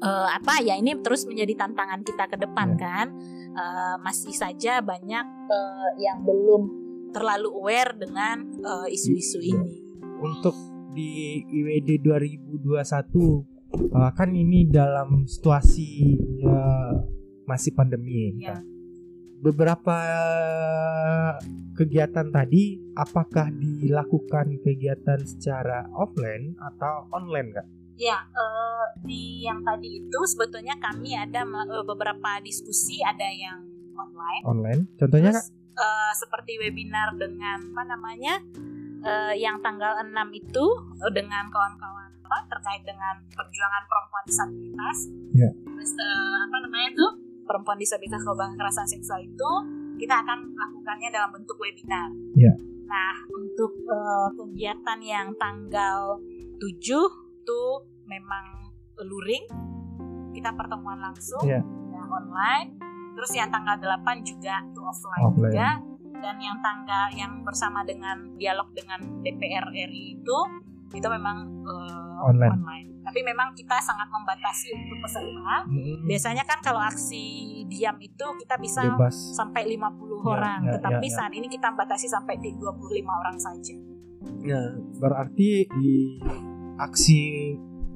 uh, 0.01 0.27
apa 0.31 0.63
ya 0.63 0.79
ini 0.79 0.95
terus 1.03 1.27
menjadi 1.27 1.67
tantangan 1.67 2.01
kita 2.07 2.23
ke 2.31 2.37
depan 2.39 2.75
yeah. 2.75 2.79
kan 2.79 3.07
uh, 3.55 3.95
masih 3.99 4.31
saja 4.31 4.79
banyak 4.79 5.25
uh, 5.51 5.91
yang 5.99 6.23
belum 6.23 6.79
terlalu 7.11 7.51
aware 7.51 7.91
dengan 7.99 8.47
isu-isu 8.87 9.43
uh, 9.43 9.43
ini 9.43 9.75
untuk 10.23 10.70
di 10.91 11.41
IWD 11.47 11.89
2021 12.03 12.71
uh, 13.95 14.11
kan 14.11 14.29
ini 14.31 14.67
dalam 14.67 15.23
situasi 15.23 16.19
uh, 16.43 16.93
masih 17.47 17.71
pandemi 17.75 18.35
ya. 18.39 18.55
kan? 18.55 18.71
beberapa 19.41 19.97
kegiatan 21.73 22.29
tadi 22.29 22.77
apakah 22.93 23.49
dilakukan 23.49 24.61
kegiatan 24.61 25.17
secara 25.25 25.89
offline 25.97 26.53
atau 26.61 27.09
online 27.09 27.49
kak? 27.49 27.67
Ya, 27.97 28.17
uh, 28.21 28.85
di 29.01 29.45
yang 29.45 29.65
tadi 29.65 30.05
itu 30.05 30.19
sebetulnya 30.29 30.77
kami 30.77 31.17
ada 31.17 31.41
uh, 31.45 31.85
beberapa 31.85 32.37
diskusi, 32.45 33.01
ada 33.01 33.25
yang 33.29 33.65
online. 33.97 34.43
Online, 34.45 34.81
contohnya 34.97 35.33
Terus, 35.33 35.53
uh, 35.77 36.11
seperti 36.17 36.61
webinar 36.61 37.13
dengan 37.17 37.61
apa 37.73 37.83
namanya, 37.85 38.41
uh, 39.03 39.33
yang 39.33 39.57
tanggal 39.61 39.97
6 40.01 40.09
itu 40.33 40.65
uh, 41.01 41.11
dengan 41.13 41.49
kawan-kawan 41.49 42.11
terkait 42.47 42.83
dengan 42.87 43.19
perjuangan 43.31 43.83
perempuan 43.87 44.23
disabilitas. 44.23 44.97
Yeah. 45.35 45.51
Terus 45.67 45.91
uh, 45.99 46.35
apa 46.47 46.57
namanya 46.63 46.89
tuh 46.95 47.11
perempuan 47.43 47.75
disabilitas 47.75 48.23
korban 48.23 48.55
kekerasan 48.55 48.87
seksual 48.87 49.19
itu 49.19 49.51
kita 49.99 50.23
akan 50.23 50.55
melakukannya 50.55 51.09
dalam 51.11 51.29
bentuk 51.35 51.59
webinar. 51.59 52.07
Yeah. 52.35 52.55
Nah, 52.87 53.15
untuk 53.31 53.71
uh, 53.87 54.29
kegiatan 54.35 54.99
yang 54.99 55.27
tanggal 55.35 56.19
7 56.59 56.63
itu 56.63 57.61
memang 58.07 58.45
luring 59.01 59.47
kita 60.31 60.51
pertemuan 60.55 60.99
langsung 60.99 61.43
Iya. 61.43 61.59
ya, 61.91 62.01
online. 62.07 62.79
Terus 63.15 63.31
yang 63.35 63.51
tanggal 63.51 63.75
8 63.75 64.23
juga 64.23 64.63
itu 64.63 64.79
offline, 64.79 65.23
Offline. 65.27 65.51
juga. 65.51 65.69
Dan 66.21 66.37
yang 66.37 66.57
tanggal 66.61 67.09
yang 67.17 67.41
bersama 67.41 67.81
dengan 67.81 68.37
dialog 68.37 68.69
dengan 68.77 69.01
DPR 69.25 69.73
RI 69.73 70.21
itu 70.21 70.37
itu 70.91 71.07
memang 71.07 71.65
eh, 71.65 72.01
Online. 72.21 73.01
Tapi 73.01 73.25
memang 73.25 73.57
kita 73.57 73.81
sangat 73.81 74.05
membatasi 74.13 74.77
untuk 74.77 75.01
peserta. 75.01 75.65
Mm-mm. 75.65 76.05
Biasanya 76.05 76.45
kan 76.45 76.61
kalau 76.61 76.77
aksi 76.77 77.49
diam 77.65 77.97
itu 77.97 78.25
kita 78.45 78.61
bisa 78.61 78.85
bebas 78.85 79.33
sampai 79.33 79.65
50 79.73 80.21
Ya, 80.21 80.37
orang, 80.37 80.59
ya, 80.69 80.71
tetapi 80.77 81.07
ya, 81.09 81.09
ya. 81.09 81.17
saat 81.17 81.33
ini 81.33 81.49
kita 81.49 81.73
batasi 81.73 82.05
sampai 82.05 82.37
di 82.37 82.53
25 82.53 83.09
orang 83.09 83.37
saja. 83.41 83.73
Nah, 84.21 84.77
berarti 85.01 85.65
di 85.65 86.21
aksi 86.77 87.21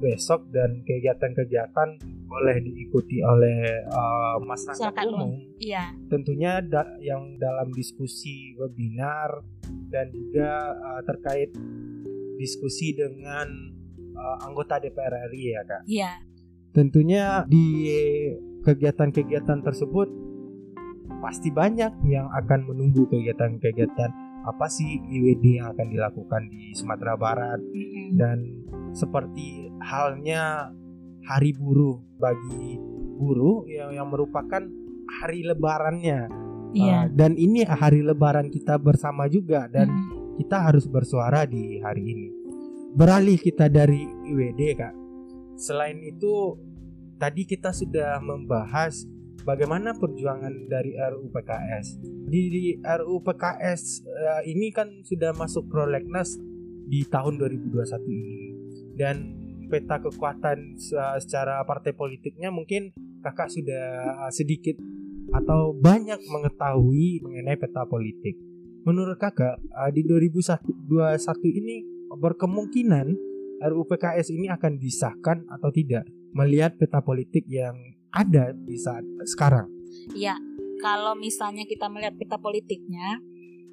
besok 0.05 0.45
dan 0.53 0.85
kegiatan-kegiatan 0.85 1.89
boleh 2.29 2.57
diikuti 2.61 3.25
oleh 3.25 3.81
uh, 3.89 4.37
masyarakat 4.45 5.05
umum. 5.09 5.33
Iya, 5.57 5.97
Tentunya 6.05 6.61
da- 6.61 6.93
yang 7.01 7.41
dalam 7.41 7.73
diskusi 7.73 8.53
webinar 8.53 9.41
dan 9.89 10.13
juga 10.13 10.77
uh, 10.77 11.01
terkait 11.01 11.49
diskusi 12.37 12.93
dengan 12.93 13.49
uh, 14.13 14.37
anggota 14.45 14.77
DPR 14.77 15.31
RI 15.33 15.43
ya 15.57 15.61
kak. 15.65 15.81
iya, 15.89 16.11
Tentunya 16.75 17.47
di 17.47 17.67
kegiatan-kegiatan 18.61 19.63
tersebut 19.63 20.09
pasti 21.23 21.49
banyak 21.49 22.03
yang 22.05 22.27
akan 22.29 22.67
menunggu 22.67 23.07
kegiatan-kegiatan 23.07 24.11
apa 24.45 24.67
sih 24.69 25.01
IWD 25.01 25.57
yang 25.57 25.73
akan 25.73 25.87
dilakukan 25.89 26.41
di 26.53 26.75
Sumatera 26.77 27.17
Barat 27.17 27.57
Mm-mm. 27.63 28.13
dan 28.13 28.37
seperti 28.93 29.64
halnya 29.85 30.73
hari 31.29 31.53
buruh. 31.53 32.01
Bagi 32.17 32.79
buruh 33.15 33.63
yang 33.69 33.95
yang 33.95 34.07
merupakan 34.09 34.65
hari 35.21 35.45
lebarannya. 35.45 36.27
Iya. 36.75 37.07
Uh, 37.07 37.15
dan 37.15 37.39
ini 37.39 37.63
hari 37.63 38.03
lebaran 38.03 38.51
kita 38.51 38.75
bersama 38.75 39.31
juga 39.31 39.71
dan 39.71 39.87
Mm-mm. 39.87 40.41
kita 40.41 40.59
harus 40.59 40.89
bersuara 40.89 41.47
di 41.47 41.79
hari 41.79 42.03
ini. 42.03 42.29
Beralih 42.95 43.39
kita 43.39 43.71
dari 43.71 44.03
IWD 44.03 44.61
kak. 44.75 44.93
Selain 45.55 45.95
itu 46.03 46.59
tadi 47.15 47.47
kita 47.47 47.71
sudah 47.71 48.19
membahas 48.19 49.07
bagaimana 49.47 49.95
perjuangan 49.95 50.67
dari 50.67 50.99
RUU 50.99 51.31
PKS 51.31 52.03
di, 52.27 52.41
di 52.51 52.63
RUU 52.81 53.23
PKS 53.23 54.03
eh, 54.03 54.41
ini 54.51 54.73
kan 54.73 54.89
sudah 55.05 55.31
masuk 55.31 55.69
prolegnas 55.69 56.35
di 56.85 57.07
tahun 57.07 57.39
2021 57.39 58.03
ini. 58.11 58.47
Dan 58.95 59.44
peta 59.67 59.99
kekuatan 59.99 60.77
se- 60.77 61.17
secara 61.21 61.61
partai 61.65 61.91
politiknya 61.91 62.49
mungkin 62.53 62.93
kakak 63.21 63.49
sudah 63.49 63.85
uh, 64.25 64.31
sedikit 64.31 64.77
atau 65.33 65.73
banyak 65.73 66.21
mengetahui 66.29 67.25
mengenai 67.25 67.57
peta 67.57 67.83
politik. 67.89 68.37
Menurut 68.85 69.17
kakak 69.17 69.57
uh, 69.73 69.89
di 69.89 70.05
2021 70.05 70.61
ini 71.49 71.75
berkemungkinan 72.13 73.07
RUU 73.65 73.87
PKS 73.87 74.35
ini 74.35 74.51
akan 74.51 74.77
disahkan 74.77 75.47
atau 75.47 75.71
tidak 75.71 76.05
melihat 76.35 76.75
peta 76.75 76.99
politik 76.99 77.47
yang 77.47 77.73
ada 78.11 78.51
di 78.51 78.75
saat 78.75 79.03
sekarang. 79.27 79.67
Iya, 80.11 80.35
kalau 80.83 81.15
misalnya 81.15 81.63
kita 81.63 81.87
melihat 81.87 82.15
peta 82.19 82.35
politiknya, 82.35 83.23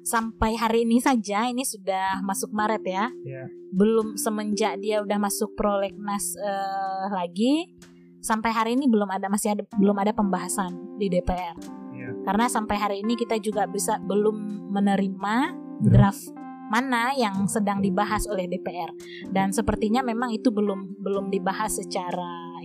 sampai 0.03 0.59
hari 0.59 0.83
ini 0.83 0.99
saja, 0.99 1.47
ini 1.47 1.63
sudah 1.63 2.21
masuk 2.21 2.51
Maret 2.51 2.83
ya, 2.83 3.05
Ya. 3.23 3.43
belum 3.73 4.19
semenjak 4.19 4.77
dia 4.83 5.01
udah 5.01 5.17
masuk 5.17 5.55
prolegnas 5.55 6.35
eh, 6.37 7.05
lagi, 7.09 7.73
sampai 8.19 8.51
hari 8.51 8.71
ini 8.75 8.87
belum 8.87 9.09
ada 9.09 9.27
masih 9.27 9.55
ada 9.57 9.63
belum 9.75 9.97
ada 9.99 10.11
pembahasan 10.15 10.99
di 10.99 11.07
DPR. 11.09 11.55
Ya. 11.95 12.11
Karena 12.23 12.45
sampai 12.47 12.75
hari 12.77 12.97
ini 13.01 13.15
kita 13.15 13.39
juga 13.39 13.67
bisa 13.67 13.99
belum 14.03 14.69
menerima 14.71 15.35
draft 15.83 16.31
mana 16.71 17.13
yang 17.13 17.45
sedang 17.45 17.83
dibahas 17.83 18.25
oleh 18.25 18.49
DPR 18.49 18.89
dan 19.29 19.53
sepertinya 19.53 20.01
memang 20.01 20.33
itu 20.33 20.49
belum 20.49 20.97
belum 20.97 21.29
dibahas 21.29 21.77
secara 21.77 22.57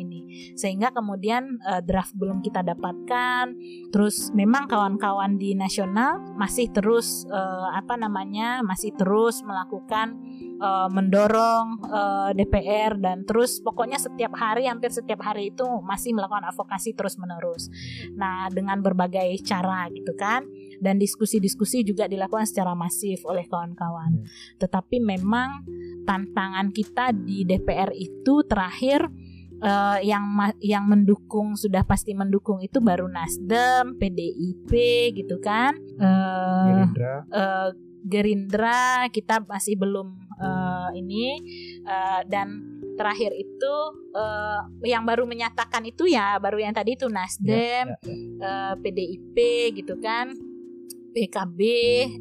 sehingga 0.55 0.91
kemudian 0.95 1.59
eh, 1.63 1.83
draft 1.85 2.15
belum 2.17 2.41
kita 2.41 2.63
dapatkan. 2.63 3.55
Terus 3.91 4.31
memang 4.33 4.67
kawan-kawan 4.71 5.37
di 5.37 5.55
nasional 5.55 6.21
masih 6.37 6.71
terus 6.71 7.27
eh, 7.29 7.69
apa 7.75 7.95
namanya 7.99 8.61
masih 8.63 8.95
terus 8.95 9.41
melakukan 9.43 10.19
eh, 10.59 10.89
mendorong 10.91 11.67
eh, 11.87 12.31
DPR 12.39 12.99
dan 12.99 13.25
terus 13.25 13.61
pokoknya 13.63 13.99
setiap 14.01 14.35
hari 14.37 14.67
hampir 14.67 14.91
setiap 14.91 15.23
hari 15.25 15.51
itu 15.55 15.65
masih 15.83 16.15
melakukan 16.15 16.49
advokasi 16.49 16.95
terus 16.95 17.19
menerus 17.19 17.71
nah 18.15 18.47
dengan 18.51 18.81
berbagai 18.81 19.35
cara 19.45 19.87
gitu 19.93 20.15
kan. 20.19 20.47
Dan 20.79 21.03
diskusi-diskusi 21.03 21.83
juga 21.83 22.07
dilakukan 22.07 22.47
secara 22.47 22.71
masif 22.79 23.27
oleh 23.27 23.51
kawan-kawan. 23.51 24.23
Tetapi 24.63 25.03
memang 25.03 25.67
tantangan 26.07 26.71
kita 26.71 27.13
di 27.13 27.43
DPR 27.43 27.91
itu 27.93 28.47
terakhir 28.47 29.11
eh, 29.59 29.99
yang 30.03 30.25
yang 30.59 30.85
mendukung 30.85 31.55
sudah 31.55 31.83
pasti 31.83 32.13
mendukung 32.13 32.59
itu 32.61 32.79
baru 32.79 33.07
Nasdem, 33.07 33.99
PDIP 33.99 34.71
gitu 35.15 35.39
kan. 35.39 35.75
Eh, 35.77 36.65
Gerindra 36.67 37.15
eh, 37.29 37.69
Gerindra 38.03 38.81
kita 39.11 39.43
masih 39.45 39.77
belum 39.77 40.09
eh, 40.39 40.89
ini 40.97 41.27
eh, 41.83 42.21
dan 42.27 42.63
terakhir 42.95 43.31
itu 43.31 43.75
eh, 44.11 44.61
yang 44.91 45.07
baru 45.07 45.23
menyatakan 45.23 45.87
itu 45.87 46.07
ya 46.07 46.39
baru 46.39 46.59
yang 46.59 46.75
tadi 46.75 46.99
itu 46.99 47.07
Nasdem, 47.07 47.95
Ya, 47.95 47.99
ya, 48.03 48.11
ya. 48.11 48.15
eh, 48.43 48.75
PDIP 48.81 49.37
gitu 49.77 49.99
kan 49.99 50.35
PKB 51.19 51.61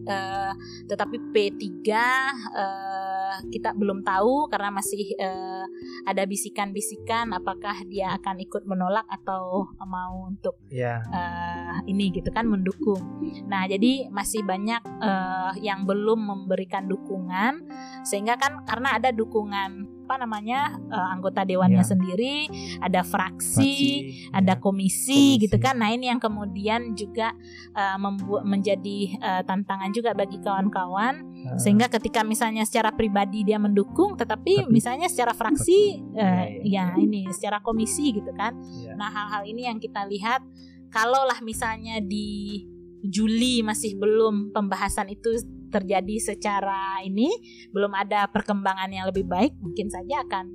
eh, 0.09 0.51
tetapi 0.89 1.29
P3 1.29 1.69
eh, 1.85 3.37
kita 3.53 3.77
belum 3.77 4.01
tahu 4.01 4.49
karena 4.49 4.73
masih 4.73 5.13
eh, 5.21 5.65
ada 6.09 6.25
bisikan-bisikan 6.25 7.29
apakah 7.37 7.85
dia 7.85 8.17
akan 8.17 8.41
ikut 8.41 8.65
menolak 8.65 9.05
atau 9.05 9.69
mau 9.85 10.25
untuk 10.25 10.57
Ya, 10.73 10.99
eh, 11.13 11.75
ini 11.87 12.09
gitu 12.11 12.33
kan 12.33 12.49
mendukung. 12.49 12.99
Nah, 13.45 13.69
jadi 13.69 14.09
masih 14.09 14.41
banyak 14.41 14.81
eh, 14.83 15.53
yang 15.61 15.85
belum 15.85 16.17
memberikan 16.17 16.89
dukungan 16.89 17.69
sehingga 18.01 18.35
kan 18.41 18.65
karena 18.65 18.97
ada 18.97 19.13
dukungan 19.13 19.96
apa 20.07 20.15
namanya 20.17 20.71
eh, 20.87 21.07
anggota 21.11 21.43
dewannya 21.43 21.83
Ya. 21.83 21.85
sendiri, 21.85 22.47
ada 22.79 23.03
fraksi, 23.03 23.75
fraksi, 24.07 24.31
ada 24.31 24.55
ya. 24.55 24.57
komisi, 24.57 25.35
Komisi. 25.35 25.43
gitu 25.43 25.59
kan. 25.59 25.75
Nah, 25.75 25.91
ini 25.91 26.07
yang 26.07 26.17
kemudian 26.17 26.95
juga 26.95 27.35
eh, 27.75 27.97
membuat 27.99 28.47
menjadi 28.47 28.99
eh, 29.13 29.41
tantangan 29.43 29.91
juga 29.91 30.15
bagi 30.15 30.39
kawan-kawan 30.39 31.27
Ah, 31.37 31.55
sehingga 31.55 31.85
ketika 31.87 32.23
misalnya 32.23 32.63
secara 32.63 32.89
pribadi 32.89 33.43
dia 33.43 33.55
mendukung 33.55 34.15
tetapi 34.15 34.63
Tapi- 34.63 34.71
misalnya 34.71 35.05
secara 35.05 35.31
fraksi 35.31 35.99
Ya, 36.11 36.47
eh, 36.47 36.63
ya. 36.63 36.95
ya 36.95 36.97
ini 36.97 37.27
secara 37.29 37.59
komisi 37.59 38.09
gitu 38.11 38.31
kan. 38.31 38.55
ya. 38.79 38.95
Nah, 38.95 39.07
hal-hal 39.07 39.43
ini 39.45 39.67
yang 39.67 39.77
kita 39.77 40.07
lihat 40.07 40.39
kalaulah 40.87 41.43
misalnya 41.43 41.99
di 41.99 42.63
Juli 42.99 43.61
masih 43.61 43.95
belum 43.95 44.51
pembahasan 44.51 45.07
itu 45.07 45.35
terjadi 45.67 46.15
secara 46.17 46.97
ini, 47.01 47.27
belum 47.69 47.91
ada 47.91 48.25
perkembangan 48.25 48.87
yang 48.87 49.05
lebih 49.05 49.23
baik, 49.23 49.53
mungkin 49.57 49.87
saja 49.87 50.21
akan 50.21 50.45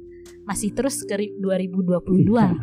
masih 0.42 0.70
terus 0.70 1.02
ke 1.02 1.14
ri- 1.14 1.34
2022. 1.36 2.30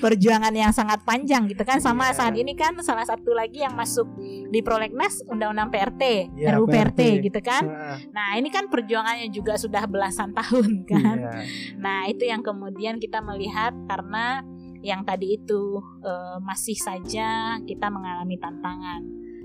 Perjuangan 0.00 0.50
yang 0.50 0.70
sangat 0.70 1.02
panjang 1.02 1.46
gitu 1.46 1.60
kan 1.60 1.78
sama 1.78 2.08
Iya. 2.08 2.14
saat 2.14 2.34
ini 2.34 2.52
kan 2.54 2.72
salah 2.80 3.02
satu 3.02 3.30
lagi 3.30 3.60
yang 3.60 3.74
masuk 3.74 4.06
di 4.48 4.58
prolegnas 4.60 5.20
undang-undang 5.26 5.68
PRT, 5.68 6.02
Iya, 6.34 6.54
RUU 6.54 6.66
PRT. 6.66 6.72
PRT 6.72 7.00
gitu 7.22 7.38
kan. 7.40 7.62
Ah, 7.64 7.96
Nah, 8.10 8.28
ini 8.34 8.48
kan 8.48 8.66
perjuangannya 8.66 9.28
juga 9.28 9.54
sudah 9.56 9.84
belasan 9.84 10.32
tahun 10.32 10.82
kan. 10.90 11.16
iya. 11.18 11.30
Nah, 11.76 12.06
itu 12.06 12.22
yang 12.24 12.40
kemudian 12.40 12.96
kita 12.96 13.18
melihat 13.20 13.72
karena 13.86 14.40
yang 14.80 15.04
tadi 15.04 15.34
itu 15.34 15.78
eh, 16.00 16.36
masih 16.40 16.74
saja 16.74 17.56
kita 17.60 17.86
mengalami 17.88 18.36
tantangan 18.36 19.00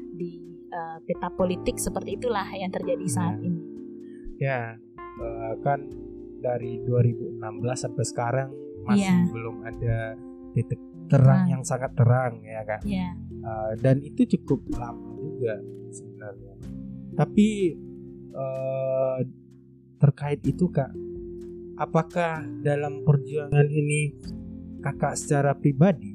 di 0.10 0.55
eh, 0.68 0.98
peta 1.04 1.30
politik 1.30 1.78
seperti 1.78 2.16
itulah 2.16 2.46
yang 2.52 2.70
terjadi 2.70 3.06
saat 3.06 3.38
Ya. 3.38 3.44
ini. 3.44 3.62
Ya, 4.36 4.60
eh, 4.98 5.54
kan 5.62 5.80
dari 6.40 6.82
2016 6.82 7.80
sampai 7.80 8.04
sekarang 8.04 8.50
masih 8.84 9.10
Iya. 9.10 9.32
belum 9.32 9.56
ada 9.64 9.98
titik 10.54 10.80
terang 11.06 11.46
Terang. 11.46 11.46
yang 11.50 11.64
sangat 11.64 11.92
terang 11.94 12.34
ya 12.42 12.62
kan. 12.64 12.82
Ya, 12.82 13.14
dan 13.78 14.02
itu 14.02 14.26
cukup 14.26 14.66
lama 14.74 15.14
juga 15.16 15.62
sebenarnya. 15.90 16.54
Tapi 17.14 17.48
terkait 19.98 20.42
itu 20.44 20.68
kak, 20.68 20.92
apakah 21.78 22.44
dalam 22.62 23.02
perjuangan 23.02 23.66
ini 23.66 24.14
kakak 24.82 25.16
secara 25.18 25.56
pribadi 25.56 26.14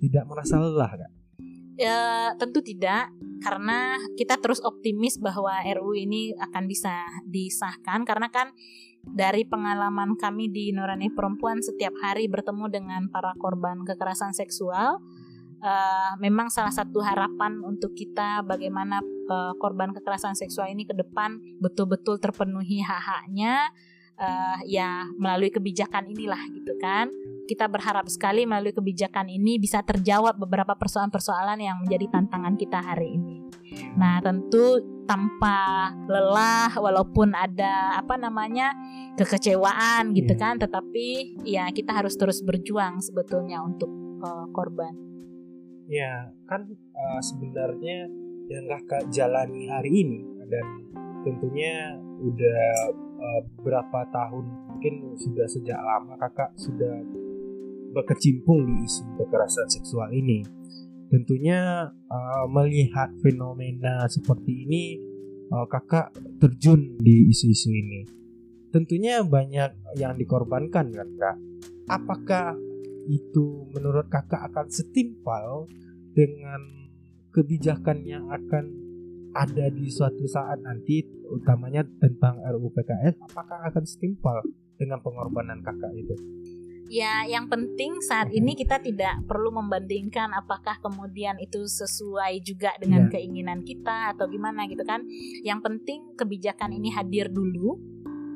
tidak 0.00 0.24
merasa 0.26 0.58
lelah 0.58 0.92
kak? 0.96 1.12
Ya, 1.78 2.32
tentu 2.34 2.58
tidak 2.58 3.12
karena 3.38 3.96
kita 4.18 4.38
terus 4.38 4.58
optimis 4.62 5.18
bahwa 5.18 5.62
RU 5.64 5.94
ini 5.94 6.34
akan 6.36 6.64
bisa 6.66 7.06
disahkan 7.26 8.02
karena 8.02 8.28
kan 8.28 8.50
dari 9.04 9.46
pengalaman 9.46 10.18
kami 10.18 10.50
di 10.52 10.74
Nurani 10.74 11.08
Perempuan 11.12 11.62
setiap 11.62 11.94
hari 12.02 12.28
bertemu 12.28 12.68
dengan 12.68 13.02
para 13.08 13.32
korban 13.38 13.86
kekerasan 13.86 14.36
seksual, 14.36 15.00
uh, 15.62 16.12
memang 16.20 16.52
salah 16.52 16.74
satu 16.74 17.00
harapan 17.00 17.62
untuk 17.64 17.94
kita 17.94 18.44
bagaimana 18.44 19.00
uh, 19.30 19.54
korban 19.56 19.94
kekerasan 19.94 20.34
seksual 20.36 20.68
ini 20.68 20.84
ke 20.84 20.92
depan 20.92 21.40
betul-betul 21.62 22.20
terpenuhi 22.20 22.82
hak-haknya 22.84 23.70
uh, 24.18 24.58
ya 24.66 25.06
melalui 25.16 25.48
kebijakan 25.48 26.10
inilah 26.10 26.40
gitu 26.52 26.74
kan. 26.82 27.08
Kita 27.48 27.64
berharap 27.64 28.04
sekali 28.12 28.44
melalui 28.44 28.76
kebijakan 28.76 29.32
ini 29.32 29.56
bisa 29.56 29.80
terjawab 29.80 30.36
beberapa 30.36 30.76
persoalan-persoalan 30.76 31.56
yang 31.64 31.80
menjadi 31.80 32.12
tantangan 32.12 32.60
kita 32.60 32.76
hari 32.76 33.16
ini. 33.16 33.48
Nah, 33.96 34.20
tentu 34.20 34.84
tanpa 35.08 35.88
lelah 36.04 36.76
walaupun 36.76 37.32
ada 37.32 37.96
apa 37.96 38.20
namanya 38.20 38.76
kekecewaan 39.16 40.12
gitu 40.12 40.36
yeah. 40.36 40.40
kan, 40.44 40.54
tetapi 40.60 41.40
ya 41.48 41.64
kita 41.72 41.96
harus 41.96 42.20
terus 42.20 42.44
berjuang 42.44 43.00
sebetulnya 43.00 43.64
untuk 43.64 43.88
uh, 44.20 44.44
korban. 44.52 44.92
Ya, 45.88 46.28
kan 46.44 46.68
uh, 46.68 47.20
sebenarnya 47.24 48.12
yang 48.52 48.68
kakak 48.68 49.08
jalani 49.08 49.72
hari 49.72 50.04
ini 50.04 50.20
dan 50.52 50.64
tentunya 51.24 51.96
udah 52.20 52.60
uh, 53.16 53.40
berapa 53.64 54.00
tahun 54.12 54.44
mungkin 54.68 55.16
sudah 55.16 55.46
sejak 55.48 55.80
lama 55.80 56.16
kakak 56.16 56.52
sudah 56.56 57.02
berkecimpung 57.98 58.62
di 58.62 58.86
isu 58.86 59.02
kekerasan 59.18 59.66
seksual 59.66 60.14
ini. 60.14 60.46
Tentunya 61.10 61.90
uh, 61.90 62.46
melihat 62.46 63.10
fenomena 63.18 64.06
seperti 64.06 64.68
ini 64.68 64.82
uh, 65.50 65.66
kakak 65.66 66.14
terjun 66.38 66.94
di 67.02 67.26
isu-isu 67.34 67.74
ini. 67.74 68.06
Tentunya 68.70 69.24
banyak 69.26 69.98
yang 69.98 70.14
dikorbankan 70.14 70.94
kan 70.94 71.08
kak? 71.18 71.36
Apakah 71.88 72.54
itu 73.08 73.66
menurut 73.72 74.06
kakak 74.12 74.52
akan 74.52 74.68
setimpal 74.68 75.64
dengan 76.12 76.60
kebijakan 77.32 78.04
yang 78.04 78.28
akan 78.28 78.68
ada 79.32 79.72
di 79.72 79.88
suatu 79.88 80.24
saat 80.28 80.60
nanti 80.60 81.04
utamanya 81.28 81.84
tentang 82.00 82.40
RUU 82.40 82.72
PKS 82.72 83.20
apakah 83.28 83.68
akan 83.68 83.84
setimpal 83.84 84.40
dengan 84.80 85.00
pengorbanan 85.04 85.60
kakak 85.60 85.92
itu 85.96 86.16
ya 86.88 87.28
yang 87.28 87.46
penting 87.46 88.00
saat 88.00 88.32
ini 88.32 88.56
kita 88.56 88.80
tidak 88.80 89.20
perlu 89.28 89.52
membandingkan 89.52 90.32
apakah 90.32 90.80
kemudian 90.80 91.36
itu 91.36 91.68
sesuai 91.68 92.40
juga 92.40 92.72
dengan 92.80 93.06
yeah. 93.06 93.12
keinginan 93.12 93.60
kita 93.62 94.16
atau 94.16 94.24
gimana 94.26 94.64
gitu 94.66 94.82
kan 94.88 95.04
yang 95.44 95.60
penting 95.60 96.16
kebijakan 96.16 96.72
ini 96.72 96.88
hadir 96.88 97.28
dulu 97.28 97.76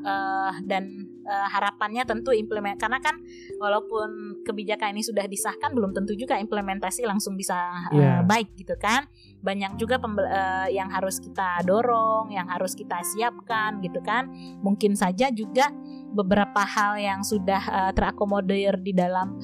uh, 0.05 0.53
dan 0.69 1.09
uh, 1.25 1.49
harapannya 1.49 2.05
tentu 2.05 2.35
implement 2.35 2.77
karena 2.77 2.99
kan 3.01 3.19
walaupun 3.57 4.43
kebijakan 4.43 4.95
ini 4.95 5.03
sudah 5.03 5.25
disahkan 5.27 5.73
belum 5.73 5.95
tentu 5.95 6.13
juga 6.19 6.37
implementasi 6.39 7.07
langsung 7.07 7.39
bisa 7.39 7.57
uh, 7.89 7.97
yeah. 7.97 8.21
baik 8.23 8.53
gitu 8.59 8.75
kan 8.79 9.07
banyak 9.43 9.75
juga 9.79 9.99
uh, 9.99 10.69
yang 10.71 10.91
harus 10.91 11.19
kita 11.19 11.63
dorong 11.67 12.31
yang 12.31 12.47
harus 12.51 12.77
kita 12.77 13.01
siapkan 13.03 13.81
gitu 13.83 14.03
kan 14.05 14.31
mungkin 14.61 14.95
saja 14.95 15.31
juga 15.33 15.71
beberapa 16.13 16.61
hal 16.61 17.01
yang 17.01 17.21
sudah 17.25 17.63
uh, 17.65 17.93
terakomodir 17.97 18.77
di 18.81 18.93
dalam 18.93 19.41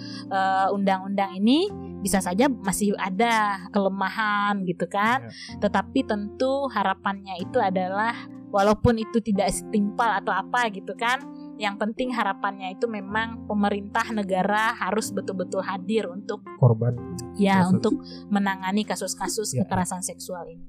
undang 0.74 0.98
undang-undang 0.98 1.38
ini 1.38 1.68
bisa 2.02 2.18
saja 2.18 2.46
masih 2.48 2.94
ada 2.98 3.66
kelemahan 3.70 4.62
gitu 4.66 4.86
kan. 4.90 5.26
Ya. 5.26 5.58
Tetapi 5.62 6.06
tentu 6.06 6.66
harapannya 6.70 7.38
itu 7.42 7.58
adalah 7.58 8.14
walaupun 8.48 8.98
itu 8.98 9.20
tidak 9.20 9.52
setimpal 9.52 10.18
atau 10.22 10.32
apa 10.32 10.72
gitu 10.72 10.94
kan, 10.96 11.20
yang 11.58 11.76
penting 11.76 12.14
harapannya 12.14 12.78
itu 12.78 12.86
memang 12.86 13.44
pemerintah 13.50 14.06
negara 14.14 14.74
harus 14.78 15.10
betul-betul 15.10 15.60
hadir 15.60 16.06
untuk 16.06 16.42
korban 16.56 16.94
ya 17.34 17.66
kasus. 17.66 17.70
untuk 17.74 17.94
menangani 18.30 18.82
kasus-kasus 18.86 19.48
ya. 19.54 19.66
kekerasan 19.66 20.00
seksual 20.00 20.46
ini. 20.48 20.64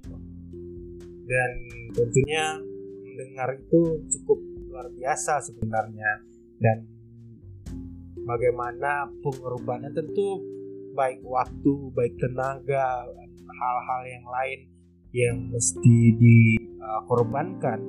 Dan 1.30 1.52
tentunya 1.94 2.58
mendengar 3.06 3.54
itu 3.54 4.02
cukup 4.18 4.49
luar 4.80 4.96
biasa 4.96 5.44
sebenarnya 5.44 6.24
dan 6.56 6.88
bagaimana 8.24 9.12
pengorbanan 9.20 9.92
tentu 9.92 10.40
baik 10.96 11.20
waktu, 11.28 11.92
baik 11.92 12.16
tenaga, 12.16 13.04
hal-hal 13.60 14.02
yang 14.08 14.26
lain 14.32 14.60
yang 15.12 15.38
mesti 15.52 16.16
dikorbankan 16.16 17.84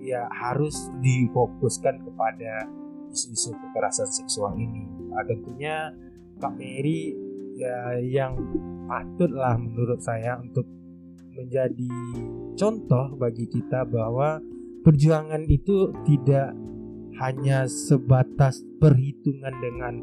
ya 0.00 0.24
harus 0.32 0.88
difokuskan 1.04 2.08
kepada 2.08 2.64
isu-isu 3.12 3.52
kekerasan 3.52 4.08
seksual 4.08 4.56
ini. 4.56 4.88
Nah, 5.12 5.20
tentunya 5.28 5.92
Kak 6.40 6.56
Mary 6.56 7.12
ya 7.52 8.00
yang 8.00 8.32
patutlah 8.88 9.60
menurut 9.60 10.00
saya 10.00 10.40
untuk 10.40 10.64
menjadi 11.36 11.92
contoh 12.56 13.12
bagi 13.20 13.44
kita 13.44 13.84
bahwa 13.84 14.40
perjuangan 14.82 15.44
itu 15.46 15.92
tidak 16.08 16.56
hanya 17.20 17.68
sebatas 17.68 18.64
perhitungan 18.80 19.52
dengan 19.60 19.94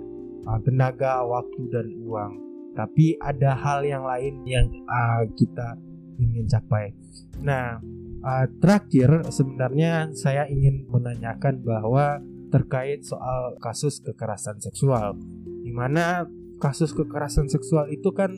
uh, 0.45 0.59
tenaga, 0.61 1.25
waktu 1.25 1.61
dan 1.73 1.87
uang, 2.05 2.33
tapi 2.77 3.17
ada 3.17 3.57
hal 3.57 3.81
yang 3.81 4.05
lain 4.05 4.45
yang 4.45 4.69
uh, 4.85 5.25
kita 5.33 5.81
ingin 6.21 6.45
capai. 6.45 6.93
Nah, 7.41 7.81
uh, 8.21 8.45
terakhir 8.61 9.25
sebenarnya 9.33 10.13
saya 10.13 10.45
ingin 10.45 10.85
menanyakan 10.85 11.61
bahwa 11.65 12.21
terkait 12.53 13.03
soal 13.03 13.57
kasus 13.59 13.99
kekerasan 13.99 14.61
seksual, 14.61 15.17
di 15.65 15.73
mana 15.73 16.29
kasus 16.61 16.93
kekerasan 16.93 17.49
seksual 17.49 17.89
itu 17.89 18.13
kan 18.13 18.31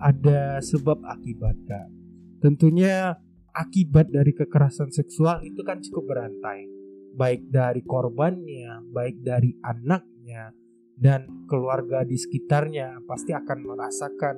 ada 0.00 0.60
sebab 0.60 1.00
akibat, 1.04 1.56
Kak. 1.68 1.88
Tentunya 2.40 3.20
akibat 3.54 4.10
dari 4.10 4.32
kekerasan 4.34 4.90
seksual 4.94 5.42
itu 5.42 5.60
kan 5.66 5.82
cukup 5.82 6.14
berantai 6.14 6.80
baik 7.14 7.50
dari 7.50 7.82
korbannya, 7.82 8.86
baik 8.90 9.22
dari 9.22 9.54
anaknya 9.62 10.54
dan 10.94 11.26
keluarga 11.48 12.04
di 12.04 12.14
sekitarnya 12.14 13.02
pasti 13.08 13.32
akan 13.32 13.58
merasakan 13.64 14.36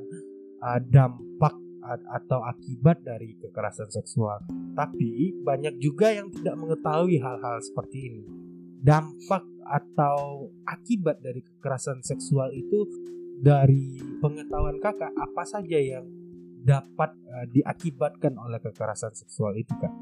uh, 0.62 0.81
dampak 0.81 1.59
atau 1.83 2.46
akibat 2.46 3.03
dari 3.03 3.35
kekerasan 3.42 3.90
seksual. 3.90 4.38
Tapi 4.79 5.35
banyak 5.42 5.83
juga 5.83 6.14
yang 6.14 6.31
tidak 6.31 6.55
mengetahui 6.55 7.18
hal-hal 7.18 7.59
seperti 7.59 7.98
ini. 8.07 8.22
Dampak 8.79 9.42
atau 9.66 10.46
akibat 10.62 11.18
dari 11.18 11.42
kekerasan 11.42 11.98
seksual 12.07 12.55
itu 12.55 12.87
dari 13.42 13.98
pengetahuan 14.22 14.79
kakak 14.79 15.11
apa 15.11 15.42
saja 15.42 15.75
yang 15.75 16.07
dapat 16.62 17.11
uh, 17.29 17.46
diakibatkan 17.51 18.38
oleh 18.38 18.62
kekerasan 18.62 19.12
seksual 19.12 19.59
itu 19.59 19.75
kak? 19.77 19.92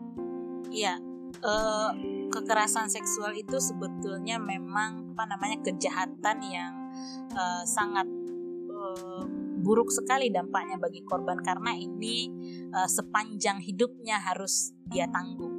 Iya, 0.71 1.01
uh, 1.43 1.91
kekerasan 2.31 2.87
seksual 2.93 3.35
itu 3.35 3.59
sebetulnya 3.59 4.39
memang 4.39 5.17
apa 5.17 5.25
namanya 5.37 5.59
kejahatan 5.65 6.39
yang 6.47 6.73
uh, 7.35 7.65
sangat 7.67 8.07
uh, 8.71 9.25
buruk 9.61 9.93
sekali 9.93 10.33
dampaknya 10.33 10.81
bagi 10.81 11.05
korban 11.05 11.41
karena 11.45 11.77
ini 11.77 12.33
uh, 12.73 12.89
sepanjang 12.89 13.61
hidupnya 13.61 14.21
harus 14.21 14.73
dia 14.89 15.09
tanggung. 15.11 15.59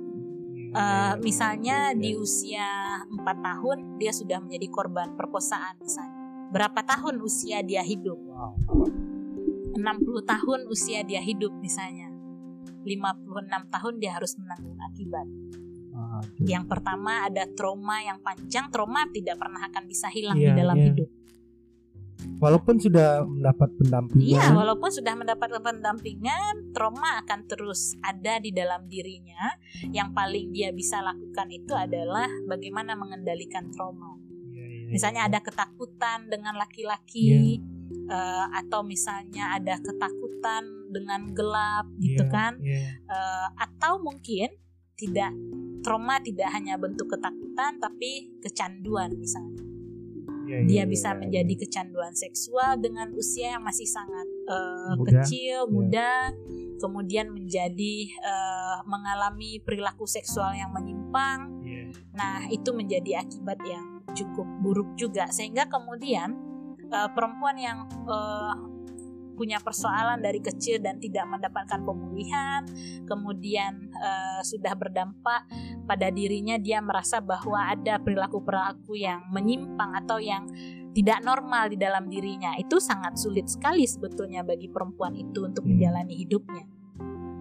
Uh, 0.71 1.19
misalnya 1.19 1.91
di 1.91 2.15
usia 2.15 2.63
4 3.03 3.19
tahun 3.19 3.77
dia 3.99 4.15
sudah 4.15 4.39
menjadi 4.39 4.67
korban 4.71 5.19
perkosaan 5.19 5.75
misalnya. 5.83 6.15
Berapa 6.51 6.83
tahun 6.83 7.19
usia 7.19 7.59
dia 7.63 7.83
hidup? 7.83 8.19
60 9.75 10.23
tahun 10.27 10.59
usia 10.67 11.03
dia 11.07 11.23
hidup 11.23 11.51
misalnya. 11.59 12.11
56 12.83 13.73
tahun 13.73 13.93
dia 14.01 14.11
harus 14.17 14.33
menanggung 14.37 14.77
akibat. 14.81 15.27
Aduh. 15.91 16.47
yang 16.47 16.65
pertama 16.65 17.27
ada 17.27 17.45
trauma 17.51 17.99
yang 17.99 18.19
panjang 18.23 18.71
trauma 18.71 19.05
tidak 19.11 19.37
pernah 19.37 19.61
akan 19.67 19.83
bisa 19.85 20.07
hilang 20.07 20.39
yeah, 20.39 20.51
di 20.51 20.59
dalam 20.59 20.77
yeah. 20.79 20.87
hidup. 20.91 21.09
Walaupun 22.37 22.77
sudah 22.77 23.25
mendapat 23.25 23.69
pendampingan. 23.81 24.29
Iya 24.29 24.53
walaupun 24.53 24.89
sudah 24.93 25.13
mendapat 25.17 25.49
pendampingan 25.57 26.69
trauma 26.69 27.17
akan 27.25 27.49
terus 27.49 27.97
ada 28.05 28.37
di 28.37 28.53
dalam 28.53 28.85
dirinya. 28.85 29.57
Yang 29.89 30.09
paling 30.13 30.45
dia 30.53 30.69
bisa 30.69 31.01
lakukan 31.01 31.49
itu 31.49 31.73
adalah 31.73 32.29
bagaimana 32.45 32.93
mengendalikan 32.93 33.73
trauma. 33.73 34.21
Yeah, 34.53 34.85
yeah, 34.85 34.89
misalnya 34.93 35.21
ada 35.25 35.41
ketakutan 35.41 36.29
dengan 36.29 36.61
laki-laki 36.61 37.25
yeah 37.25 37.70
uh, 38.11 38.45
atau 38.51 38.83
misalnya 38.83 39.55
ada 39.55 39.79
ketakutan 39.79 40.91
dengan 40.91 41.31
gelap 41.31 41.87
gitu 42.03 42.27
yeah, 42.27 42.33
kan 42.33 42.53
yeah. 42.59 42.99
Uh, 43.07 43.47
atau 43.55 44.03
mungkin 44.03 44.51
tidak 44.99 45.31
trauma 45.81 46.19
tidak 46.19 46.51
hanya 46.51 46.75
bentuk 46.75 47.09
ketakutan 47.09 47.79
tapi 47.79 48.29
kecanduan 48.43 49.15
misalnya 49.15 49.63
yeah, 50.45 50.61
dia 50.67 50.75
yeah, 50.83 50.85
bisa 50.85 51.15
yeah, 51.15 51.19
menjadi 51.23 51.53
yeah. 51.55 51.61
kecanduan 51.63 52.13
seksual 52.13 52.77
dengan 52.77 53.15
usia 53.15 53.57
yang 53.57 53.63
masih 53.63 53.87
sangat 53.87 54.27
uh, 54.51 54.93
muda. 54.99 55.23
kecil 55.23 55.65
iya. 55.65 55.71
muda 55.71 56.11
kemudian 56.77 57.31
menjadi 57.31 57.95
uh, 58.19 58.83
mengalami 58.85 59.63
perilaku 59.63 60.03
seksual 60.05 60.51
yang 60.53 60.69
menyimpang 60.75 61.63
yeah 61.63 61.81
Nah, 62.15 62.47
itu 62.51 62.69
menjadi 62.75 63.23
akibat 63.23 63.59
yang 63.63 64.03
cukup 64.11 64.47
buruk 64.59 64.89
juga 64.99 65.31
sehingga 65.31 65.67
kemudian 65.71 66.35
uh, 66.91 67.09
perempuan 67.15 67.55
yang 67.57 67.87
uh, 68.05 68.53
punya 69.41 69.57
persoalan 69.57 70.21
dari 70.21 70.37
kecil 70.37 70.77
dan 70.77 71.01
tidak 71.01 71.25
mendapatkan 71.25 71.81
pemulihan, 71.81 72.61
kemudian 73.09 73.89
uh, 73.97 74.43
sudah 74.45 74.77
berdampak 74.77 75.49
pada 75.89 76.13
dirinya 76.13 76.61
dia 76.61 76.77
merasa 76.77 77.17
bahwa 77.17 77.57
ada 77.57 77.97
perilaku-perilaku 77.97 78.93
yang 79.01 79.25
menyimpang 79.33 79.97
atau 80.05 80.21
yang 80.21 80.45
tidak 80.91 81.23
normal 81.25 81.71
di 81.71 81.77
dalam 81.79 82.05
dirinya. 82.11 82.53
Itu 82.59 82.77
sangat 82.77 83.17
sulit 83.17 83.49
sekali 83.49 83.87
sebetulnya 83.87 84.45
bagi 84.45 84.69
perempuan 84.69 85.17
itu 85.17 85.47
untuk 85.47 85.65
hmm. 85.65 85.71
menjalani 85.73 86.13
hidupnya. 86.21 86.65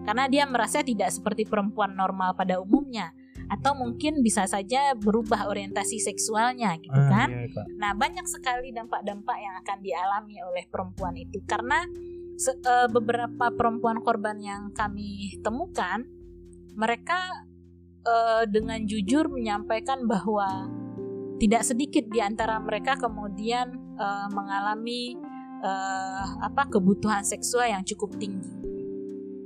Karena 0.01 0.25
dia 0.25 0.49
merasa 0.49 0.81
tidak 0.81 1.13
seperti 1.13 1.45
perempuan 1.45 1.93
normal 1.93 2.33
pada 2.33 2.57
umumnya 2.57 3.13
atau 3.51 3.75
mungkin 3.75 4.23
bisa 4.23 4.47
saja 4.47 4.95
berubah 4.95 5.51
orientasi 5.51 5.99
seksualnya 5.99 6.79
gitu 6.79 6.95
ah, 6.95 7.11
kan. 7.11 7.29
Iya, 7.51 7.67
nah, 7.75 7.91
banyak 7.91 8.23
sekali 8.23 8.71
dampak-dampak 8.71 9.35
yang 9.35 9.55
akan 9.59 9.77
dialami 9.83 10.39
oleh 10.39 10.63
perempuan 10.71 11.19
itu 11.19 11.43
karena 11.43 11.83
se 12.39 12.55
uh, 12.55 12.87
beberapa 12.87 13.51
perempuan 13.51 13.99
korban 13.99 14.39
yang 14.39 14.71
kami 14.71 15.35
temukan 15.43 16.07
mereka 16.79 17.19
uh, 18.07 18.47
dengan 18.47 18.87
jujur 18.87 19.27
menyampaikan 19.27 20.07
bahwa 20.07 20.71
tidak 21.43 21.67
sedikit 21.67 22.07
di 22.07 22.23
antara 22.23 22.55
mereka 22.63 22.95
kemudian 22.95 23.75
uh, 23.99 24.31
mengalami 24.31 25.19
uh, 25.59 26.25
apa 26.39 26.71
kebutuhan 26.71 27.27
seksual 27.27 27.67
yang 27.67 27.83
cukup 27.83 28.15
tinggi. 28.15 28.47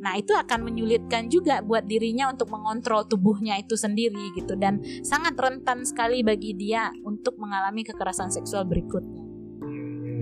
Nah, 0.06 0.13
itu 0.22 0.38
akan 0.38 0.62
menyulitkan 0.62 1.34
juga 1.34 1.65
buat 1.65 1.89
dirinya 1.89 2.30
untuk 2.30 2.54
mengontrol 2.54 3.10
tubuhnya 3.10 3.58
itu 3.58 3.74
sendiri 3.74 4.38
gitu 4.38 4.54
dan 4.54 4.78
sangat 5.02 5.34
rentan 5.34 5.82
sekali 5.82 6.22
bagi 6.22 6.54
dia 6.54 6.94
untuk 7.02 7.41
mengalami 7.41 7.82
kekerasan 7.82 8.30
seksual 8.30 8.70
berikutnya. 8.70 9.26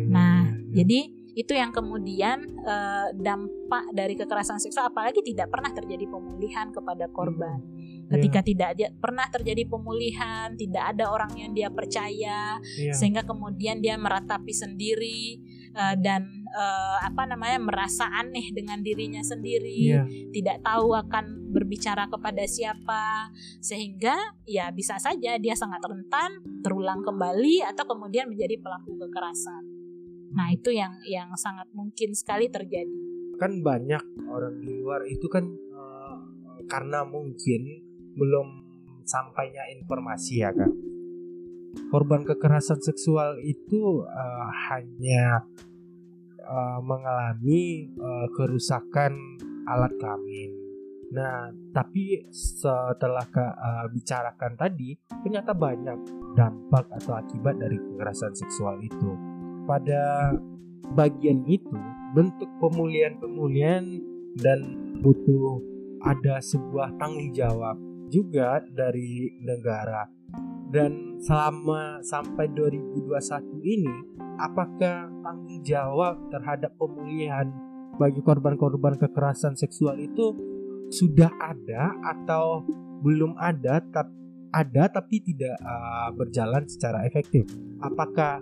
Nah, 0.08 0.56
jadi 0.72 1.12
itu 1.36 1.52
yang 1.52 1.76
kemudian 1.76 2.46
eh, 2.64 3.08
dampak 3.18 3.92
dari 3.92 4.16
kekerasan 4.16 4.62
seksual 4.62 4.88
apalagi 4.94 5.20
tidak 5.26 5.52
pernah 5.52 5.76
terjadi 5.76 6.08
pemulihan 6.08 6.72
kepada 6.72 7.12
korban. 7.12 7.60
Ketika 8.08 8.40
yeah. 8.40 8.48
tidak 8.48 8.70
dia, 8.78 8.90
pernah 8.94 9.26
terjadi 9.28 9.64
pemulihan, 9.66 10.54
tidak 10.54 10.96
ada 10.96 11.10
orang 11.10 11.34
yang 11.34 11.52
dia 11.52 11.74
percaya, 11.74 12.62
yeah. 12.78 12.94
sehingga 12.94 13.26
kemudian 13.26 13.82
dia 13.82 13.98
meratapi 13.98 14.54
sendiri 14.54 15.42
uh, 15.74 15.96
dan 16.00 16.46
uh, 16.54 16.98
apa 17.04 17.26
namanya 17.28 17.60
merasa 17.60 18.08
aneh 18.10 18.54
dengan 18.54 18.80
dirinya 18.80 19.22
sendiri, 19.26 19.94
yeah. 19.94 20.06
tidak 20.32 20.62
tahu 20.64 20.94
akan 20.94 21.54
berbicara 21.54 22.10
kepada 22.10 22.46
siapa, 22.46 23.30
sehingga 23.62 24.16
ya 24.50 24.74
bisa 24.74 24.98
saja 24.98 25.38
dia 25.38 25.54
sangat 25.54 25.82
rentan 25.86 26.42
terulang 26.66 27.06
kembali 27.06 27.66
atau 27.74 27.86
kemudian 27.86 28.30
menjadi 28.30 28.58
pelaku 28.62 28.98
kekerasan. 28.98 29.64
Nah 30.34 30.50
itu 30.50 30.74
yang 30.74 30.98
yang 31.06 31.30
sangat 31.38 31.70
mungkin 31.78 32.18
sekali 32.18 32.50
terjadi. 32.50 32.98
Kan 33.38 33.62
banyak 33.62 34.02
orang 34.30 34.62
di 34.62 34.70
luar 34.82 35.06
itu 35.06 35.30
kan 35.30 35.46
uh, 35.74 36.18
karena 36.66 37.06
mungkin 37.06 37.62
belum 38.14 38.48
sampainya 39.04 39.68
informasi 39.78 40.42
ya 40.42 40.50
kak 40.56 40.72
korban 41.90 42.26
kekerasan 42.26 42.82
seksual 42.82 43.38
itu 43.42 44.06
uh, 44.06 44.50
hanya 44.72 45.42
uh, 46.46 46.80
mengalami 46.82 47.90
uh, 47.98 48.28
kerusakan 48.34 49.18
alat 49.66 49.94
kelamin. 49.98 50.52
Nah, 51.14 51.54
tapi 51.70 52.26
setelah 52.34 53.22
kak 53.30 53.54
uh, 53.54 53.86
bicarakan 53.94 54.58
tadi, 54.58 54.98
ternyata 55.22 55.54
banyak 55.54 56.00
dampak 56.34 56.90
atau 56.90 57.14
akibat 57.22 57.62
dari 57.62 57.78
kekerasan 57.78 58.34
seksual 58.34 58.82
itu. 58.82 59.14
Pada 59.70 60.34
bagian 60.98 61.46
itu, 61.46 61.78
bentuk 62.18 62.50
pemulihan-pemulihan 62.58 63.86
dan 64.42 64.60
butuh 65.06 65.62
ada 66.02 66.42
sebuah 66.42 66.98
tanggung 66.98 67.30
jawab 67.32 67.78
juga 68.10 68.62
dari 68.74 69.38
negara 69.42 70.10
dan 70.74 71.22
selama 71.22 72.02
sampai 72.02 72.50
2021 72.50 73.14
ini 73.62 73.94
apakah 74.42 75.06
tanggung 75.22 75.62
jawab 75.62 76.18
terhadap 76.34 76.74
pemulihan 76.82 77.54
bagi 78.02 78.26
korban-korban 78.26 78.98
kekerasan 78.98 79.54
seksual 79.54 80.02
itu 80.02 80.34
sudah 80.90 81.30
ada 81.38 81.94
atau 82.02 82.66
belum 83.06 83.38
ada 83.38 83.86
tapi 83.94 84.24
ada 84.54 84.86
tapi 84.86 85.18
tidak 85.18 85.58
uh, 85.66 86.14
berjalan 86.14 86.70
secara 86.70 87.10
efektif. 87.10 87.50
Apakah 87.82 88.38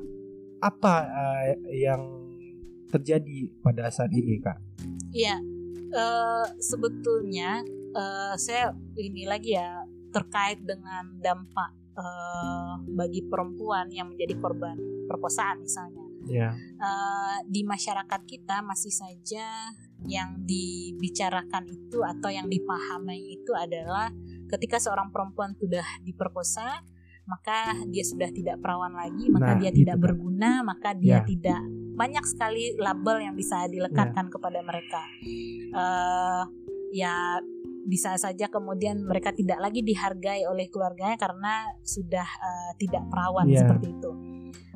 apa 0.60 0.96
uh, 1.08 1.44
yang 1.72 2.04
terjadi 2.92 3.48
pada 3.64 3.88
saat 3.88 4.12
ini, 4.12 4.36
Kak? 4.44 4.60
Iya, 5.16 5.40
uh, 5.96 6.46
sebetulnya 6.60 7.64
uh, 7.96 8.36
saya 8.36 8.76
ini 9.00 9.24
lagi 9.24 9.56
ya 9.56 9.88
terkait 10.12 10.60
dengan 10.68 11.16
dampak 11.24 11.81
uh, 11.98 12.76
bagi 12.86 13.26
perempuan 13.26 13.92
yang 13.92 14.12
menjadi 14.14 14.36
korban 14.40 14.78
perkosaan 15.08 15.64
misalnya. 15.64 16.06
Yeah. 16.30 16.54
Ya. 16.54 16.78
Uh, 16.78 17.38
di 17.50 17.66
masyarakat 17.66 18.22
kita 18.30 18.62
masih 18.62 18.94
saja 18.94 19.74
yang 20.06 20.42
dibicarakan 20.46 21.66
itu 21.70 22.02
atau 22.02 22.30
yang 22.30 22.46
dipahami 22.46 23.38
itu 23.38 23.54
adalah 23.58 24.14
ketika 24.50 24.78
seorang 24.78 25.10
perempuan 25.10 25.58
sudah 25.58 25.86
diperkosa 26.06 26.86
maka 27.30 27.78
dia 27.88 28.04
sudah 28.04 28.28
tidak 28.34 28.60
perawan 28.60 28.92
lagi 28.98 29.30
maka 29.30 29.56
nah, 29.56 29.60
dia 29.62 29.72
tidak 29.72 29.98
kan. 30.02 30.04
berguna 30.04 30.52
maka 30.66 30.98
dia 30.98 31.22
yeah. 31.22 31.24
tidak 31.24 31.62
banyak 31.96 32.26
sekali 32.26 32.74
label 32.82 33.22
yang 33.22 33.36
bisa 33.38 33.70
dilekatkan 33.70 34.26
yeah. 34.28 34.34
kepada 34.34 34.60
mereka 34.66 35.04
uh, 35.78 36.44
ya 36.92 37.40
bisa 37.86 38.16
saja 38.18 38.48
kemudian 38.48 39.02
mereka 39.04 39.34
tidak 39.34 39.58
lagi 39.62 39.82
dihargai 39.82 40.46
oleh 40.46 40.70
keluarganya 40.70 41.18
karena 41.18 41.66
sudah 41.82 42.26
uh, 42.26 42.72
tidak 42.78 43.06
perawan 43.10 43.48
yeah. 43.50 43.64
seperti 43.64 43.94
itu. 43.94 44.12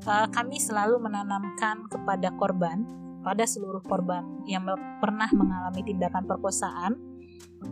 Uh, 0.06 0.28
kami 0.32 0.62
selalu 0.62 1.02
menanamkan 1.02 1.86
kepada 1.92 2.32
korban, 2.38 2.86
pada 3.26 3.44
seluruh 3.44 3.82
korban 3.84 4.24
yang 4.46 4.64
pernah 5.02 5.28
mengalami 5.34 5.82
tindakan 5.84 6.24
perkosaan, 6.30 6.96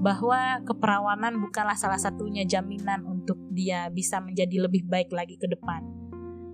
bahwa 0.02 0.60
keperawanan 0.66 1.38
bukanlah 1.38 1.78
salah 1.78 2.02
satunya 2.02 2.44
jaminan 2.44 3.06
untuk 3.06 3.38
dia 3.54 3.88
bisa 3.94 4.18
menjadi 4.18 4.66
lebih 4.66 4.90
baik 4.90 5.14
lagi 5.14 5.38
ke 5.38 5.46
depan 5.46 6.03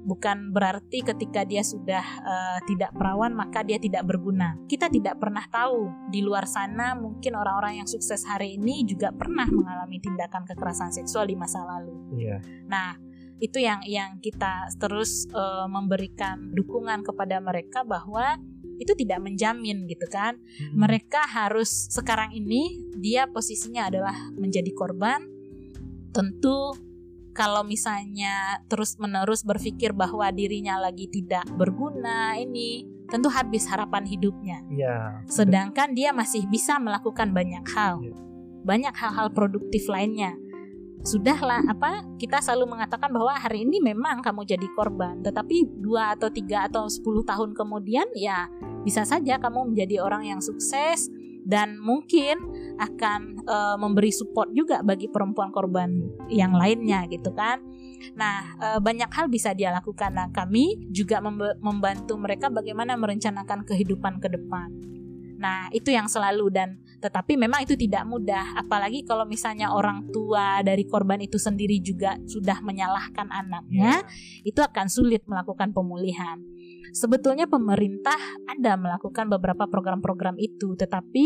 bukan 0.10 0.50
berarti 0.50 1.06
ketika 1.06 1.45
dia 1.45 1.62
sudah 1.62 2.02
uh, 2.26 2.60
tidak 2.65 2.89
perawan 2.98 3.38
maka 3.38 3.62
dia 3.62 3.78
tidak 3.78 4.10
berguna. 4.10 4.58
Kita 4.65 4.89
tidak 4.89 5.22
pernah 5.22 5.45
tahu 5.45 6.10
di 6.10 6.26
luar 6.26 6.50
sana 6.50 6.98
mungkin 6.98 7.38
orang-orang 7.38 7.86
yang 7.86 7.88
sukses 7.88 8.26
hari 8.26 8.58
ini 8.58 8.82
juga 8.89 9.13
pernah 9.13 9.45
mengalami 9.45 10.02
tindakan 10.02 10.50
kekerasan 10.50 10.89
seksual 10.89 11.30
di 11.30 11.38
masa 11.38 11.62
lalu. 11.62 11.93
Yeah. 12.17 12.41
Nah, 12.65 12.98
itu 13.38 13.62
yang 13.62 13.86
yang 13.86 14.17
kita 14.17 14.74
terus 14.82 15.30
uh, 15.32 15.69
memberikan 15.69 16.50
dukungan 16.58 17.06
kepada 17.06 17.38
mereka 17.38 17.86
bahwa 17.86 18.41
itu 18.80 18.95
tidak 18.95 19.19
menjamin 19.22 19.86
gitu 19.86 20.08
kan. 20.08 20.39
Hmm. 20.39 20.88
Mereka 20.88 21.28
harus 21.28 21.91
sekarang 21.91 22.32
ini 22.34 22.80
dia 22.98 23.28
posisinya 23.28 23.91
adalah 23.91 24.15
menjadi 24.34 24.72
korban. 24.72 25.28
Tentu 26.10 26.74
kalau 27.34 27.63
misalnya 27.63 28.62
terus-menerus 28.68 29.46
berpikir 29.46 29.94
bahwa 29.94 30.28
dirinya 30.34 30.82
lagi 30.82 31.08
tidak 31.08 31.46
berguna 31.56 32.36
ini 32.36 32.86
tentu 33.10 33.28
habis 33.28 33.65
harapan 33.65 34.06
hidupnya. 34.06 34.62
Ya. 34.70 35.26
Sedangkan 35.26 35.98
dia 35.98 36.13
masih 36.13 36.46
bisa 36.46 36.78
melakukan 36.78 37.34
banyak 37.34 37.65
hal. 37.74 38.00
Ya. 38.06 38.15
Banyak 38.63 38.94
hal-hal 38.94 39.34
produktif 39.34 39.89
lainnya. 39.89 40.38
Sudahlah 41.00 41.63
apa 41.63 42.04
kita 42.20 42.44
selalu 42.44 42.76
mengatakan 42.76 43.08
bahwa 43.08 43.32
hari 43.32 43.63
ini 43.63 43.80
memang 43.80 44.20
kamu 44.20 44.44
jadi 44.44 44.68
korban, 44.76 45.24
tetapi 45.24 45.80
dua 45.80 46.12
atau 46.20 46.28
tiga 46.28 46.68
atau 46.68 46.92
sepuluh 46.92 47.24
tahun 47.24 47.56
kemudian 47.56 48.04
ya 48.20 48.52
bisa 48.84 49.08
saja 49.08 49.39
kamu 49.39 49.72
menjadi 49.72 50.04
orang 50.04 50.28
yang 50.28 50.44
sukses, 50.44 51.08
dan 51.45 51.80
mungkin 51.80 52.38
akan 52.80 53.43
uh, 53.47 53.75
memberi 53.80 54.12
support 54.12 54.52
juga 54.52 54.84
bagi 54.84 55.08
perempuan 55.08 55.52
korban 55.52 55.89
yang 56.32 56.56
lainnya 56.56 57.08
gitu 57.08 57.32
kan. 57.34 57.63
Nah, 58.15 58.56
uh, 58.60 58.80
banyak 58.80 59.12
hal 59.12 59.28
bisa 59.28 59.52
dia 59.52 59.75
lakukan. 59.75 60.15
Nah, 60.15 60.28
kami 60.32 60.88
juga 60.91 61.19
membantu 61.60 62.15
mereka 62.15 62.47
bagaimana 62.47 62.95
merencanakan 62.95 63.67
kehidupan 63.67 64.23
ke 64.23 64.32
depan. 64.32 64.71
Nah, 65.39 65.71
itu 65.71 65.95
yang 65.95 66.12
selalu 66.12 66.52
dan 66.52 66.84
tetapi 66.99 67.39
memang 67.39 67.63
itu 67.63 67.80
tidak 67.80 68.04
mudah 68.04 68.60
apalagi 68.60 69.08
kalau 69.08 69.23
misalnya 69.23 69.71
orang 69.71 70.12
tua 70.12 70.60
dari 70.60 70.84
korban 70.84 71.23
itu 71.23 71.39
sendiri 71.39 71.80
juga 71.80 72.19
sudah 72.28 72.60
menyalahkan 72.60 73.32
anaknya, 73.32 74.04
yeah. 74.04 74.43
itu 74.43 74.60
akan 74.60 74.91
sulit 74.91 75.23
melakukan 75.23 75.71
pemulihan 75.71 76.43
sebetulnya 76.91 77.45
pemerintah 77.45 78.17
ada 78.45 78.75
melakukan 78.75 79.30
beberapa 79.30 79.65
program-program 79.65 80.38
itu, 80.38 80.73
tetapi 80.78 81.25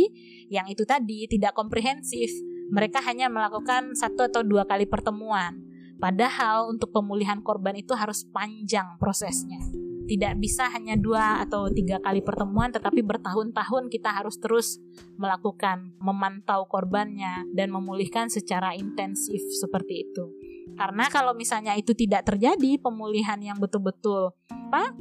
yang 0.52 0.67
itu 0.69 0.84
tadi 0.84 1.26
tidak 1.28 1.56
komprehensif. 1.56 2.30
Mereka 2.73 3.04
hanya 3.06 3.28
melakukan 3.28 3.93
satu 3.93 4.26
atau 4.28 4.41
dua 4.41 4.63
kali 4.65 4.88
pertemuan. 4.88 5.60
Padahal 6.02 6.67
untuk 6.67 6.91
pemulihan 6.91 7.39
korban 7.39 7.78
itu 7.80 7.95
harus 7.95 8.28
panjang 8.28 8.97
prosesnya. 8.99 9.62
Tidak 10.04 10.36
bisa 10.36 10.67
hanya 10.67 10.99
dua 10.99 11.39
atau 11.39 11.71
tiga 11.71 11.95
kali 12.04 12.19
pertemuan, 12.19 12.76
tetapi 12.76 12.99
bertahun-tahun 13.08 13.88
kita 13.88 14.12
harus 14.12 14.36
terus 14.36 14.84
melakukan 15.15 15.95
memantau 16.04 16.67
korbannya 16.67 17.47
dan 17.56 17.71
memulihkan 17.71 18.28
secara 18.28 18.76
intensif 18.76 19.39
seperti 19.63 20.04
itu. 20.12 20.28
Karena 20.76 21.08
kalau 21.08 21.32
misalnya 21.32 21.78
itu 21.80 21.95
tidak 21.95 22.28
terjadi 22.28 22.82
pemulihan 22.82 23.39
yang 23.39 23.62
betul-betul 23.62 24.36
apa 24.52 24.91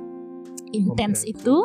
intens 0.73 1.23
okay. 1.23 1.37
itu, 1.37 1.57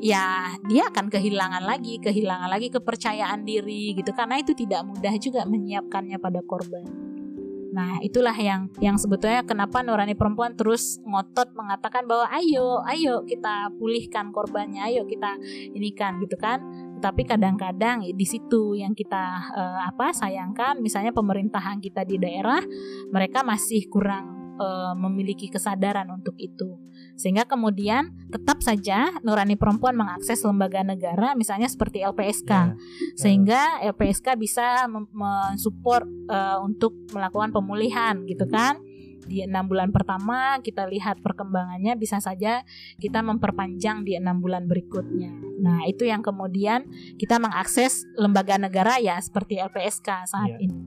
ya 0.00 0.52
dia 0.68 0.88
akan 0.88 1.08
kehilangan 1.08 1.64
lagi, 1.64 2.00
kehilangan 2.00 2.48
lagi 2.50 2.68
kepercayaan 2.72 3.44
diri 3.44 3.96
gitu 3.96 4.12
karena 4.12 4.40
itu 4.40 4.52
tidak 4.52 4.84
mudah 4.84 5.14
juga 5.20 5.44
menyiapkannya 5.48 6.18
pada 6.20 6.40
korban. 6.44 7.06
Nah, 7.76 8.00
itulah 8.00 8.32
yang 8.32 8.72
yang 8.80 8.96
sebetulnya 8.96 9.44
kenapa 9.44 9.84
Nurani 9.84 10.16
Perempuan 10.16 10.56
terus 10.56 10.96
ngotot 11.04 11.52
mengatakan 11.52 12.08
bahwa 12.08 12.24
ayo, 12.32 12.80
ayo 12.88 13.20
kita 13.28 13.68
pulihkan 13.76 14.32
korbannya, 14.32 14.80
ayo 14.88 15.04
kita 15.04 15.36
ini 15.76 15.92
kan 15.92 16.16
gitu 16.24 16.40
kan. 16.40 16.64
Tapi 17.04 17.28
kadang-kadang 17.28 18.00
di 18.00 18.24
situ 18.24 18.80
yang 18.80 18.96
kita 18.96 19.52
uh, 19.52 19.92
apa 19.92 20.16
sayangkan 20.16 20.80
misalnya 20.80 21.12
pemerintahan 21.12 21.76
kita 21.84 22.08
di 22.08 22.16
daerah 22.16 22.64
mereka 23.12 23.44
masih 23.44 23.84
kurang 23.92 24.56
uh, 24.56 24.96
memiliki 24.96 25.52
kesadaran 25.52 26.08
untuk 26.08 26.32
itu. 26.40 26.80
Sehingga 27.16 27.48
kemudian 27.48 28.12
tetap 28.28 28.60
saja 28.60 29.08
nurani 29.24 29.56
perempuan 29.56 29.96
mengakses 29.96 30.44
lembaga 30.44 30.84
negara 30.84 31.32
misalnya 31.32 31.66
seperti 31.66 32.04
LPSK. 32.04 32.52
Yeah. 32.52 32.76
Sehingga 33.16 33.60
LPSK 33.82 34.36
bisa 34.36 34.84
mensupport 34.88 36.04
uh, 36.28 36.60
untuk 36.60 36.92
melakukan 37.16 37.56
pemulihan 37.56 38.22
gitu 38.28 38.44
kan 38.46 38.76
di 39.26 39.42
enam 39.42 39.66
bulan 39.66 39.90
pertama 39.90 40.62
kita 40.62 40.86
lihat 40.86 41.18
perkembangannya 41.20 41.98
bisa 41.98 42.22
saja 42.22 42.62
kita 43.02 43.20
memperpanjang 43.20 44.06
di 44.06 44.14
enam 44.14 44.38
bulan 44.38 44.70
berikutnya. 44.70 45.34
Nah 45.60 45.82
itu 45.90 46.06
yang 46.06 46.22
kemudian 46.22 46.86
kita 47.18 47.42
mengakses 47.42 48.06
lembaga 48.14 48.56
negara 48.56 49.02
ya 49.02 49.18
seperti 49.18 49.58
LPSK 49.58 50.08
saat 50.30 50.54
yeah. 50.56 50.62
ini. 50.62 50.80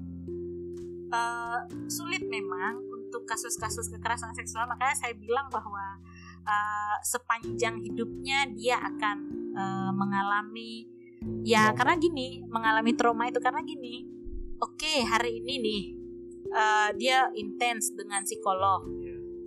Uh, 1.09 1.65
sulit 1.89 2.23
memang 2.29 2.79
untuk 3.09 3.25
kasus-kasus 3.25 3.89
kekerasan 3.89 4.31
seksual 4.37 4.69
makanya 4.69 4.95
saya 4.95 5.13
bilang 5.17 5.49
bahwa 5.49 5.97
uh, 6.43 6.97
sepanjang 7.01 7.79
hidupnya 7.81 8.47
dia 8.53 8.79
akan 8.79 9.17
uh, 9.55 9.91
mengalami 9.95 10.87
ya 11.43 11.75
karena 11.75 11.99
gini 11.99 12.43
mengalami 12.47 12.95
trauma 12.95 13.27
itu 13.27 13.43
karena 13.43 13.59
gini 13.63 14.07
oke 14.59 14.79
okay, 14.79 15.03
hari 15.03 15.43
ini 15.43 15.53
nih 15.59 15.83
uh, 16.51 16.89
dia 16.95 17.27
intens 17.35 17.91
dengan 17.95 18.23
psikolog 18.23 18.87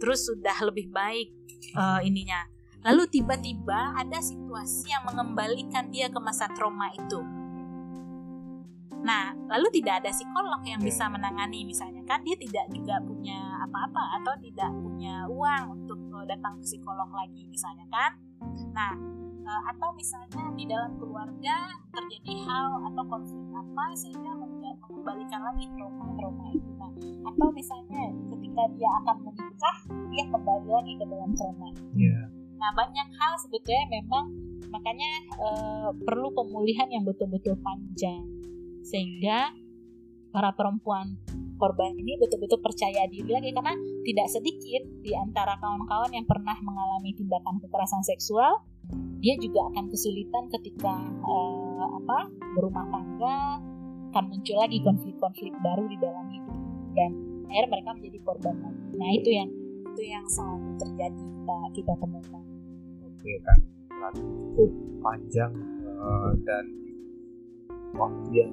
terus 0.02 0.26
sudah 0.26 0.58
lebih 0.66 0.90
baik 0.90 1.30
uh, 1.78 2.02
ininya. 2.02 2.50
Lalu 2.82 3.06
tiba-tiba 3.06 3.94
ada 3.94 4.18
situasi 4.18 4.90
yang 4.90 5.06
mengembalikan 5.06 5.86
dia 5.94 6.10
ke 6.10 6.18
masa 6.18 6.50
trauma 6.50 6.90
itu 6.90 7.22
Nah, 9.02 9.34
lalu 9.50 9.82
tidak 9.82 10.02
ada 10.02 10.10
psikolog 10.14 10.62
yang 10.62 10.78
bisa 10.78 11.10
menangani 11.10 11.66
misalnya 11.66 12.02
kan 12.06 12.22
dia 12.22 12.38
tidak 12.38 12.70
juga 12.70 13.02
punya 13.02 13.38
apa-apa 13.66 14.22
atau 14.22 14.34
tidak 14.38 14.70
punya 14.78 15.26
uang 15.26 15.64
untuk 15.82 15.98
uh, 16.14 16.22
datang 16.22 16.62
ke 16.62 16.64
psikolog 16.70 17.10
lagi 17.10 17.50
misalnya 17.50 17.82
kan. 17.90 18.14
Nah, 18.70 18.94
uh, 19.42 19.62
atau 19.74 19.90
misalnya 19.98 20.54
di 20.54 20.64
dalam 20.70 20.94
keluarga 21.02 21.66
terjadi 21.90 22.46
hal 22.46 22.94
atau 22.94 23.02
konflik 23.10 23.42
apa 23.50 23.84
sehingga 23.98 24.32
mengembalikan 24.38 25.40
lagi 25.50 25.66
trauma-trauma 25.74 26.46
itu. 26.54 26.70
Nah, 26.78 26.90
atau 27.26 27.48
misalnya 27.50 28.02
ketika 28.38 28.62
dia 28.78 28.90
akan 29.02 29.16
menikah 29.26 29.76
dia 30.14 30.24
kembali 30.30 30.68
lagi 30.70 30.92
ke 30.94 31.04
dalam 31.10 31.30
trauma. 31.34 31.68
Yeah. 31.98 32.30
Nah, 32.62 32.70
banyak 32.78 33.08
hal 33.18 33.32
sebetulnya 33.42 33.84
memang 33.90 34.30
makanya 34.70 35.10
uh, 35.42 35.90
perlu 36.06 36.30
pemulihan 36.32 36.86
yang 36.88 37.02
betul-betul 37.02 37.58
panjang 37.60 38.31
sehingga 38.82 39.54
para 40.32 40.50
perempuan 40.56 41.20
korban 41.60 41.94
ini 41.94 42.18
betul-betul 42.18 42.58
percaya 42.58 43.06
diri 43.06 43.30
lagi 43.30 43.54
karena 43.54 43.76
tidak 44.02 44.26
sedikit 44.32 44.82
di 45.04 45.14
antara 45.14 45.54
kawan-kawan 45.60 46.10
yang 46.10 46.26
pernah 46.26 46.56
mengalami 46.58 47.14
tindakan 47.14 47.62
kekerasan 47.62 48.02
seksual 48.02 48.64
dia 49.22 49.38
juga 49.38 49.62
akan 49.70 49.86
kesulitan 49.86 50.50
ketika 50.50 50.90
uh, 51.22 51.86
apa 52.02 52.18
berumah 52.58 52.86
tangga 52.90 53.62
akan 54.12 54.24
muncul 54.28 54.56
lagi 54.58 54.82
konflik-konflik 54.82 55.54
baru 55.62 55.86
di 55.86 55.96
dalam 56.02 56.26
hidup 56.28 56.58
dan 56.92 57.10
akhirnya 57.48 57.70
mereka 57.70 57.90
menjadi 57.96 58.18
korban 58.26 58.56
lagi. 58.60 58.82
Nah 58.98 59.10
itu 59.14 59.28
yang 59.30 59.50
itu 59.92 60.02
yang 60.04 60.24
selalu 60.28 60.68
terjadi 60.76 61.22
kita 61.22 61.56
kita 61.72 61.92
temukan. 61.96 62.44
Oke 63.06 63.32
kan, 63.46 63.58
cukup 64.18 64.70
panjang 65.00 65.52
uh, 65.86 66.32
dan 66.42 66.64
waktu 67.96 68.30
yang 68.32 68.52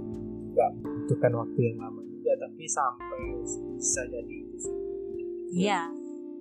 nggak 0.54 0.70
membutuhkan 0.84 1.32
waktu 1.40 1.60
yang 1.72 1.78
lama 1.80 2.02
juga 2.04 2.32
tapi 2.46 2.64
sampai 2.68 3.22
bisa 3.78 4.02
jadi 4.12 4.36
itu 4.44 4.70
iya. 5.56 5.82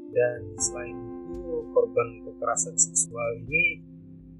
Dan 0.08 0.40
selain 0.56 0.96
itu 1.28 1.68
korban 1.76 2.08
kekerasan 2.24 2.74
seksual 2.80 3.28
ini 3.44 3.84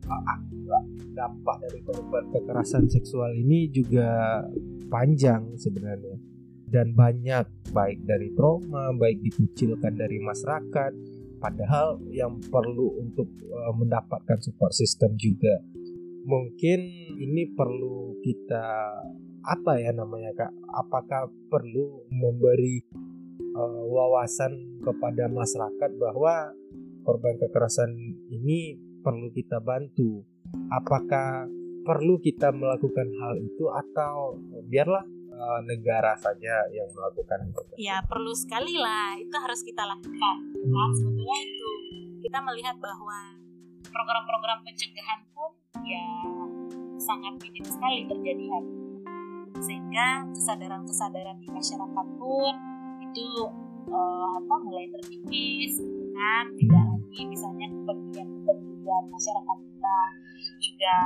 akibat 0.09 0.85
dampak 1.12 1.57
dari 1.68 1.81
korban 1.85 2.25
kekerasan 2.33 2.88
seksual 2.88 3.37
ini 3.37 3.68
juga 3.68 4.40
panjang 4.88 5.53
sebenarnya. 5.61 6.16
Dan 6.68 6.92
banyak 6.92 7.73
baik 7.73 8.05
dari 8.05 8.33
trauma 8.37 8.92
baik 8.92 9.25
dikucilkan 9.25 9.97
dari 9.97 10.21
masyarakat 10.21 10.92
padahal 11.40 12.03
yang 12.12 12.37
perlu 12.51 12.99
untuk 12.99 13.31
uh, 13.49 13.73
mendapatkan 13.73 14.37
support 14.42 14.75
system 14.75 15.14
juga 15.16 15.62
mungkin 16.29 16.79
ini 17.17 17.49
perlu 17.57 18.21
kita 18.21 18.64
apa 19.49 19.81
ya 19.81 19.97
namanya 19.97 20.37
kak? 20.37 20.53
Apakah 20.77 21.33
perlu 21.49 22.05
memberi 22.12 22.85
uh, 23.57 23.83
wawasan 23.88 24.85
kepada 24.85 25.25
masyarakat 25.33 25.91
bahwa 25.97 26.53
korban 27.09 27.41
kekerasan 27.41 27.97
ini 28.29 28.77
perlu 29.01 29.33
kita 29.33 29.57
bantu? 29.64 30.21
Apakah 30.69 31.49
perlu 31.88 32.21
kita 32.21 32.53
melakukan 32.53 33.09
hal 33.25 33.41
itu 33.41 33.64
atau 33.73 34.37
biarlah 34.69 35.09
uh, 35.33 35.61
negara 35.64 36.12
saja 36.21 36.69
yang 36.69 36.93
melakukan 36.93 37.49
itu 37.49 37.62
ya 37.81 38.05
perlu 38.05 38.37
sekali 38.37 38.77
lah. 38.77 39.17
Itu 39.17 39.33
harus 39.41 39.64
kita 39.64 39.81
lakukan. 39.81 40.37
Hmm. 40.61 40.77
kan 40.77 40.91
sebetulnya 40.93 41.38
itu. 41.41 41.71
Kita 42.19 42.45
melihat 42.45 42.77
bahwa 42.77 43.41
program-program 43.88 44.61
pencegahan 44.67 45.25
pun 45.33 45.57
ya 45.87 46.07
sangat 46.99 47.38
minim 47.41 47.64
sekali 47.64 48.05
terjadi 48.11 48.45
hari 48.53 48.69
ini. 48.69 48.97
Sehingga 49.59 50.07
kesadaran-kesadaran 50.35 51.38
di 51.43 51.49
masyarakat 51.51 52.07
pun 52.19 52.55
itu 53.03 53.27
uh, 53.88 54.29
apa 54.38 54.55
mulai 54.62 54.87
terkikis 54.93 55.81
kan? 56.14 56.45
Tidak 56.55 56.85
lagi 56.85 57.23
misalnya 57.27 57.67
kepedulian-kepedulian 57.71 59.05
masyarakat 59.09 59.59
kita 59.64 59.99
juga 60.59 60.97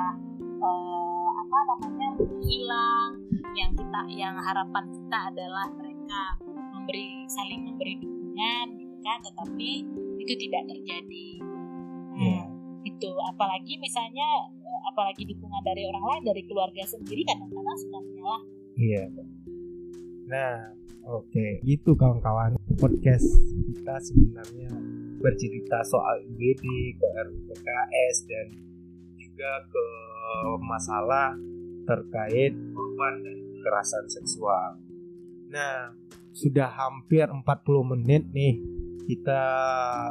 uh, 0.61 1.29
apa 1.39 1.59
namanya 1.71 2.09
hilang. 2.43 3.11
Yang 3.53 3.85
kita 3.85 4.01
yang 4.17 4.35
harapan 4.41 4.85
kita 4.89 5.19
adalah 5.29 5.67
mereka 5.77 6.21
memberi 6.49 7.29
saling 7.29 7.69
memberi 7.69 8.01
dukungan 8.01 8.67
gitu 8.81 8.97
kan? 9.05 9.19
Tetapi 9.23 9.71
itu 10.19 10.35
tidak 10.49 10.63
terjadi. 10.73 11.29
Yeah. 12.13 12.45
itu 12.83 13.09
apalagi 13.25 13.81
misalnya 13.81 14.53
apalagi 14.89 15.23
dukungan 15.29 15.63
dari 15.65 15.83
orang 15.89 16.05
lain 16.05 16.23
dari 16.29 16.43
keluarga 16.49 16.83
sendiri 16.87 17.23
kadang-kadang 17.27 17.79
suka 17.79 17.99
menyalahkan 18.01 18.49
iya 18.79 19.05
nah 20.29 20.55
oke 21.09 21.29
okay. 21.29 21.61
gitu 21.67 21.93
kawan-kawan 21.99 22.57
podcast 22.81 23.27
kita 23.73 23.95
sebenarnya 24.01 24.71
bercerita 25.23 25.79
soal 25.87 26.19
IBD 26.35 26.67
ke 26.99 27.07
RUPKS 27.07 28.17
dan 28.27 28.47
juga 29.15 29.53
ke 29.71 29.87
masalah 30.59 31.35
terkait 31.87 32.55
korban 32.75 33.15
dan 33.23 33.39
kekerasan 33.59 34.07
seksual. 34.11 34.79
Nah, 35.51 35.95
sudah 36.35 36.71
hampir 36.71 37.27
40 37.31 37.43
menit 37.95 38.23
nih 38.35 38.59
kita 39.07 39.43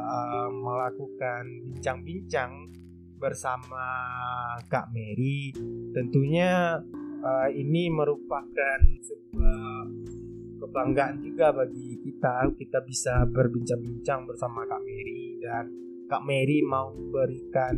uh, 0.03 0.49
melakukan 0.51 1.43
bincang-bincang 1.71 2.71
bersama 3.21 3.85
Kak 4.65 4.89
Mary. 4.89 5.53
Tentunya 5.93 6.81
uh, 7.21 7.49
ini 7.53 7.93
merupakan 7.93 8.79
sebuah 9.05 9.85
kebanggaan 10.57 11.21
juga 11.21 11.53
bagi 11.53 12.01
kita. 12.01 12.49
Kita 12.57 12.81
bisa 12.81 13.29
berbincang-bincang 13.29 14.25
bersama 14.25 14.65
Kak 14.65 14.81
Mary 14.81 15.37
dan 15.37 15.69
Kak 16.09 16.25
Mary 16.25 16.65
mau 16.65 16.89
memberikan 16.89 17.77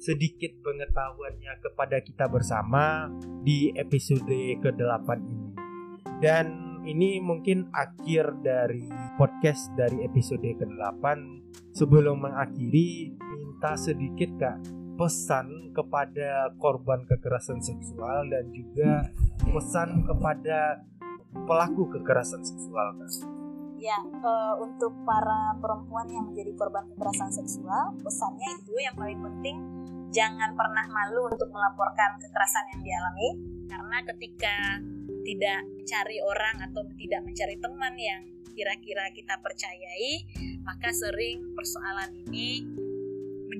sedikit 0.00 0.56
pengetahuannya 0.64 1.60
kepada 1.60 2.00
kita 2.00 2.24
bersama 2.30 3.12
di 3.44 3.68
episode 3.76 4.56
ke-8 4.64 5.08
ini. 5.20 5.50
Dan 6.24 6.46
ini 6.88 7.20
mungkin 7.20 7.68
akhir 7.76 8.40
dari 8.40 8.88
podcast 9.20 9.68
dari 9.76 10.00
episode 10.00 10.40
ke-8. 10.40 11.04
Sebelum 11.76 12.24
mengakhiri, 12.24 13.14
minta 13.60 13.76
sedikit 13.76 14.32
Kak 14.40 14.56
pesan 14.96 15.76
kepada 15.76 16.48
korban 16.56 17.04
kekerasan 17.04 17.60
seksual 17.60 18.24
dan 18.32 18.48
juga 18.56 19.04
pesan 19.36 20.00
kepada 20.08 20.80
pelaku 21.44 21.92
kekerasan 21.92 22.40
seksual 22.40 22.96
Kak. 22.96 23.12
Ya, 23.76 24.00
uh, 24.00 24.56
untuk 24.64 24.96
para 25.04 25.52
perempuan 25.60 26.08
yang 26.08 26.32
menjadi 26.32 26.56
korban 26.56 26.88
kekerasan 26.88 27.28
seksual, 27.36 28.00
pesannya 28.00 28.64
itu 28.64 28.72
yang 28.80 28.96
paling 28.96 29.20
penting 29.20 29.60
jangan 30.08 30.56
pernah 30.56 30.88
malu 30.88 31.28
untuk 31.28 31.52
melaporkan 31.52 32.16
kekerasan 32.16 32.64
yang 32.72 32.80
dialami 32.80 33.28
karena 33.68 33.98
ketika 34.08 34.56
tidak 35.28 35.60
mencari 35.68 36.16
orang 36.24 36.56
atau 36.64 36.80
tidak 36.96 37.20
mencari 37.28 37.60
teman 37.60 37.92
yang 38.00 38.24
kira-kira 38.56 39.12
kita 39.12 39.36
percayai, 39.44 40.24
maka 40.64 40.96
sering 40.96 41.52
persoalan 41.52 42.16
ini 42.24 42.64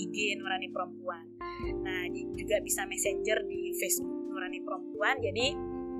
IG 0.00 0.40
Nurani 0.40 0.72
Perempuan. 0.72 1.28
Nah, 1.84 2.08
juga 2.32 2.56
bisa 2.64 2.88
messenger 2.88 3.44
di 3.44 3.76
Facebook 3.76 4.19
Nurani 4.50 4.66
Perempuan. 4.66 5.16
Jadi, 5.22 5.46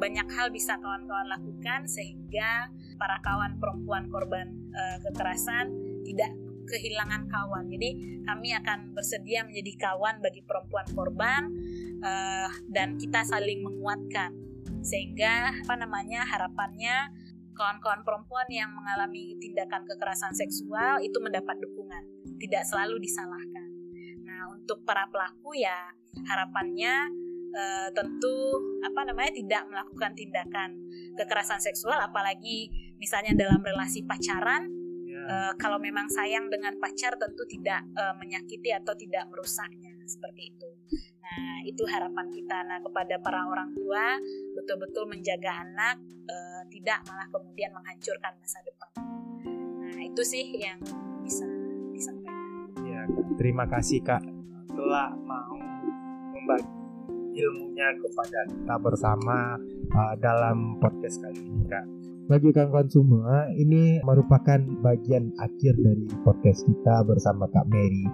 banyak 0.03 0.26
hal 0.34 0.51
bisa 0.51 0.74
kawan-kawan 0.82 1.30
lakukan 1.30 1.86
sehingga 1.86 2.66
para 2.98 3.22
kawan 3.22 3.62
perempuan 3.62 4.11
korban 4.11 4.51
uh, 4.74 4.98
kekerasan 5.07 5.70
tidak 6.03 6.34
kehilangan 6.66 7.30
kawan. 7.30 7.70
Jadi 7.70 8.18
kami 8.26 8.51
akan 8.59 8.90
bersedia 8.90 9.46
menjadi 9.46 9.70
kawan 9.78 10.18
bagi 10.18 10.42
perempuan 10.42 10.88
korban 10.98 11.46
uh, 12.03 12.51
dan 12.66 12.98
kita 12.98 13.22
saling 13.22 13.62
menguatkan 13.62 14.34
sehingga 14.82 15.55
apa 15.55 15.78
namanya 15.78 16.26
harapannya 16.26 17.14
kawan-kawan 17.55 18.03
perempuan 18.03 18.48
yang 18.51 18.72
mengalami 18.74 19.38
tindakan 19.38 19.84
kekerasan 19.84 20.34
seksual 20.34 20.98
itu 21.05 21.20
mendapat 21.22 21.55
dukungan, 21.61 22.03
tidak 22.40 22.66
selalu 22.66 22.98
disalahkan. 22.98 23.68
Nah, 24.26 24.57
untuk 24.57 24.80
para 24.82 25.05
pelaku 25.12 25.61
ya 25.61 25.92
harapannya 26.24 27.12
e, 27.51 27.62
tentu 27.92 28.36
apa 28.80 29.01
namanya 29.11 29.32
tidak 29.34 29.62
melakukan 29.68 30.12
tindakan 30.14 30.70
kekerasan 31.18 31.61
seksual 31.61 31.98
apalagi 31.98 32.70
misalnya 32.96 33.34
dalam 33.34 33.61
relasi 33.61 34.07
pacaran 34.07 34.70
e, 35.07 35.34
kalau 35.59 35.78
memang 35.82 36.07
sayang 36.11 36.48
dengan 36.48 36.78
pacar 36.78 37.18
tentu 37.18 37.44
tidak 37.46 37.84
e, 37.94 38.03
menyakiti 38.18 38.70
atau 38.74 38.94
tidak 38.94 39.26
merusaknya 39.28 39.94
seperti 40.07 40.55
itu. 40.55 40.70
Nah, 41.22 41.62
itu 41.62 41.86
harapan 41.86 42.26
kita 42.34 42.66
nah 42.66 42.82
kepada 42.82 43.22
para 43.22 43.46
orang 43.46 43.70
tua 43.70 44.18
betul-betul 44.59 45.07
menjaga 45.07 45.62
anak 45.62 46.03
e, 46.26 46.36
tidak 46.74 47.07
malah 47.07 47.28
kemudian 47.30 47.70
menghancurkan 47.70 48.34
masa 48.38 48.59
depan. 48.66 48.90
Nah, 49.86 50.01
itu 50.03 50.22
sih 50.26 50.59
yang 50.59 50.82
bisa 51.22 51.46
disampaikan. 51.94 52.74
Ya, 52.82 53.07
terima 53.38 53.70
kasih 53.70 54.03
Kak 54.03 54.22
telah 54.74 55.14
mau 55.22 55.55
membagi 56.34 56.80
ilmunya 57.41 57.88
kepada 57.97 58.41
kita 58.53 58.74
bersama 58.76 59.57
uh, 59.97 60.14
dalam 60.20 60.76
podcast 60.76 61.24
kali 61.24 61.41
ini 61.41 61.64
Kak. 61.64 61.86
Bagi 62.30 62.55
kawan-kawan 62.55 62.86
semua, 62.86 63.51
ini 63.59 63.99
merupakan 64.07 64.61
bagian 64.86 65.34
akhir 65.43 65.74
dari 65.82 66.07
podcast 66.22 66.62
kita 66.62 67.03
bersama 67.03 67.51
Kak 67.51 67.66
Mary. 67.66 68.07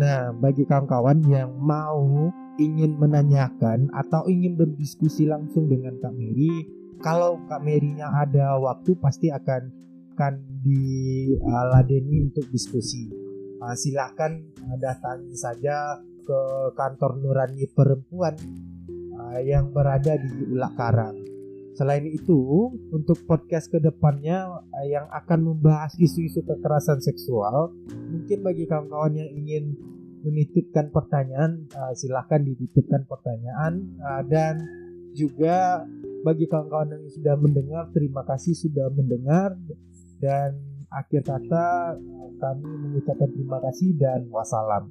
Nah, 0.00 0.34
bagi 0.34 0.66
kawan-kawan 0.66 1.22
yang 1.30 1.54
mau 1.62 2.32
ingin 2.58 2.98
menanyakan 2.98 3.86
atau 3.94 4.26
ingin 4.26 4.58
berdiskusi 4.58 5.30
langsung 5.30 5.70
dengan 5.70 5.94
Kak 6.02 6.10
Mary, 6.10 6.50
kalau 6.98 7.38
Kak 7.46 7.62
Mary-nya 7.62 8.10
ada 8.10 8.58
waktu 8.58 8.98
pasti 8.98 9.30
akan 9.30 9.70
akan 10.12 10.34
diladeni 10.60 12.28
untuk 12.28 12.50
diskusi. 12.50 13.08
Uh, 13.62 13.78
silahkan 13.78 14.42
uh, 14.58 14.76
datangi 14.76 15.38
saja 15.38 16.02
ke 16.22 16.40
kantor 16.78 17.18
Nurani 17.18 17.66
Perempuan 17.70 18.34
uh, 19.18 19.40
yang 19.42 19.70
berada 19.74 20.16
di 20.18 20.30
Ulak 20.50 20.74
Karang. 20.78 21.16
Selain 21.72 22.04
itu, 22.04 22.68
untuk 22.92 23.16
podcast 23.24 23.72
ke 23.72 23.80
depannya 23.80 24.44
uh, 24.46 24.86
yang 24.86 25.08
akan 25.08 25.52
membahas 25.52 25.96
isu-isu 25.96 26.44
kekerasan 26.44 27.00
seksual, 27.00 27.72
mungkin 27.90 28.44
bagi 28.44 28.68
kawan-kawan 28.68 29.16
yang 29.16 29.30
ingin 29.32 29.64
menitipkan 30.22 30.94
pertanyaan 30.94 31.66
uh, 31.74 31.90
silahkan 31.98 32.38
dititipkan 32.46 33.02
pertanyaan 33.10 33.82
uh, 33.98 34.22
dan 34.22 34.62
juga 35.12 35.82
bagi 36.22 36.46
kawan-kawan 36.46 36.94
yang 36.94 37.04
sudah 37.10 37.34
mendengar 37.34 37.90
terima 37.90 38.22
kasih 38.22 38.54
sudah 38.54 38.86
mendengar 38.94 39.58
dan 40.22 40.54
akhir 40.92 41.26
kata 41.26 41.98
kami 42.38 42.70
mengucapkan 42.70 43.30
terima 43.34 43.58
kasih 43.58 43.94
dan 43.98 44.30
wassalam. 44.30 44.86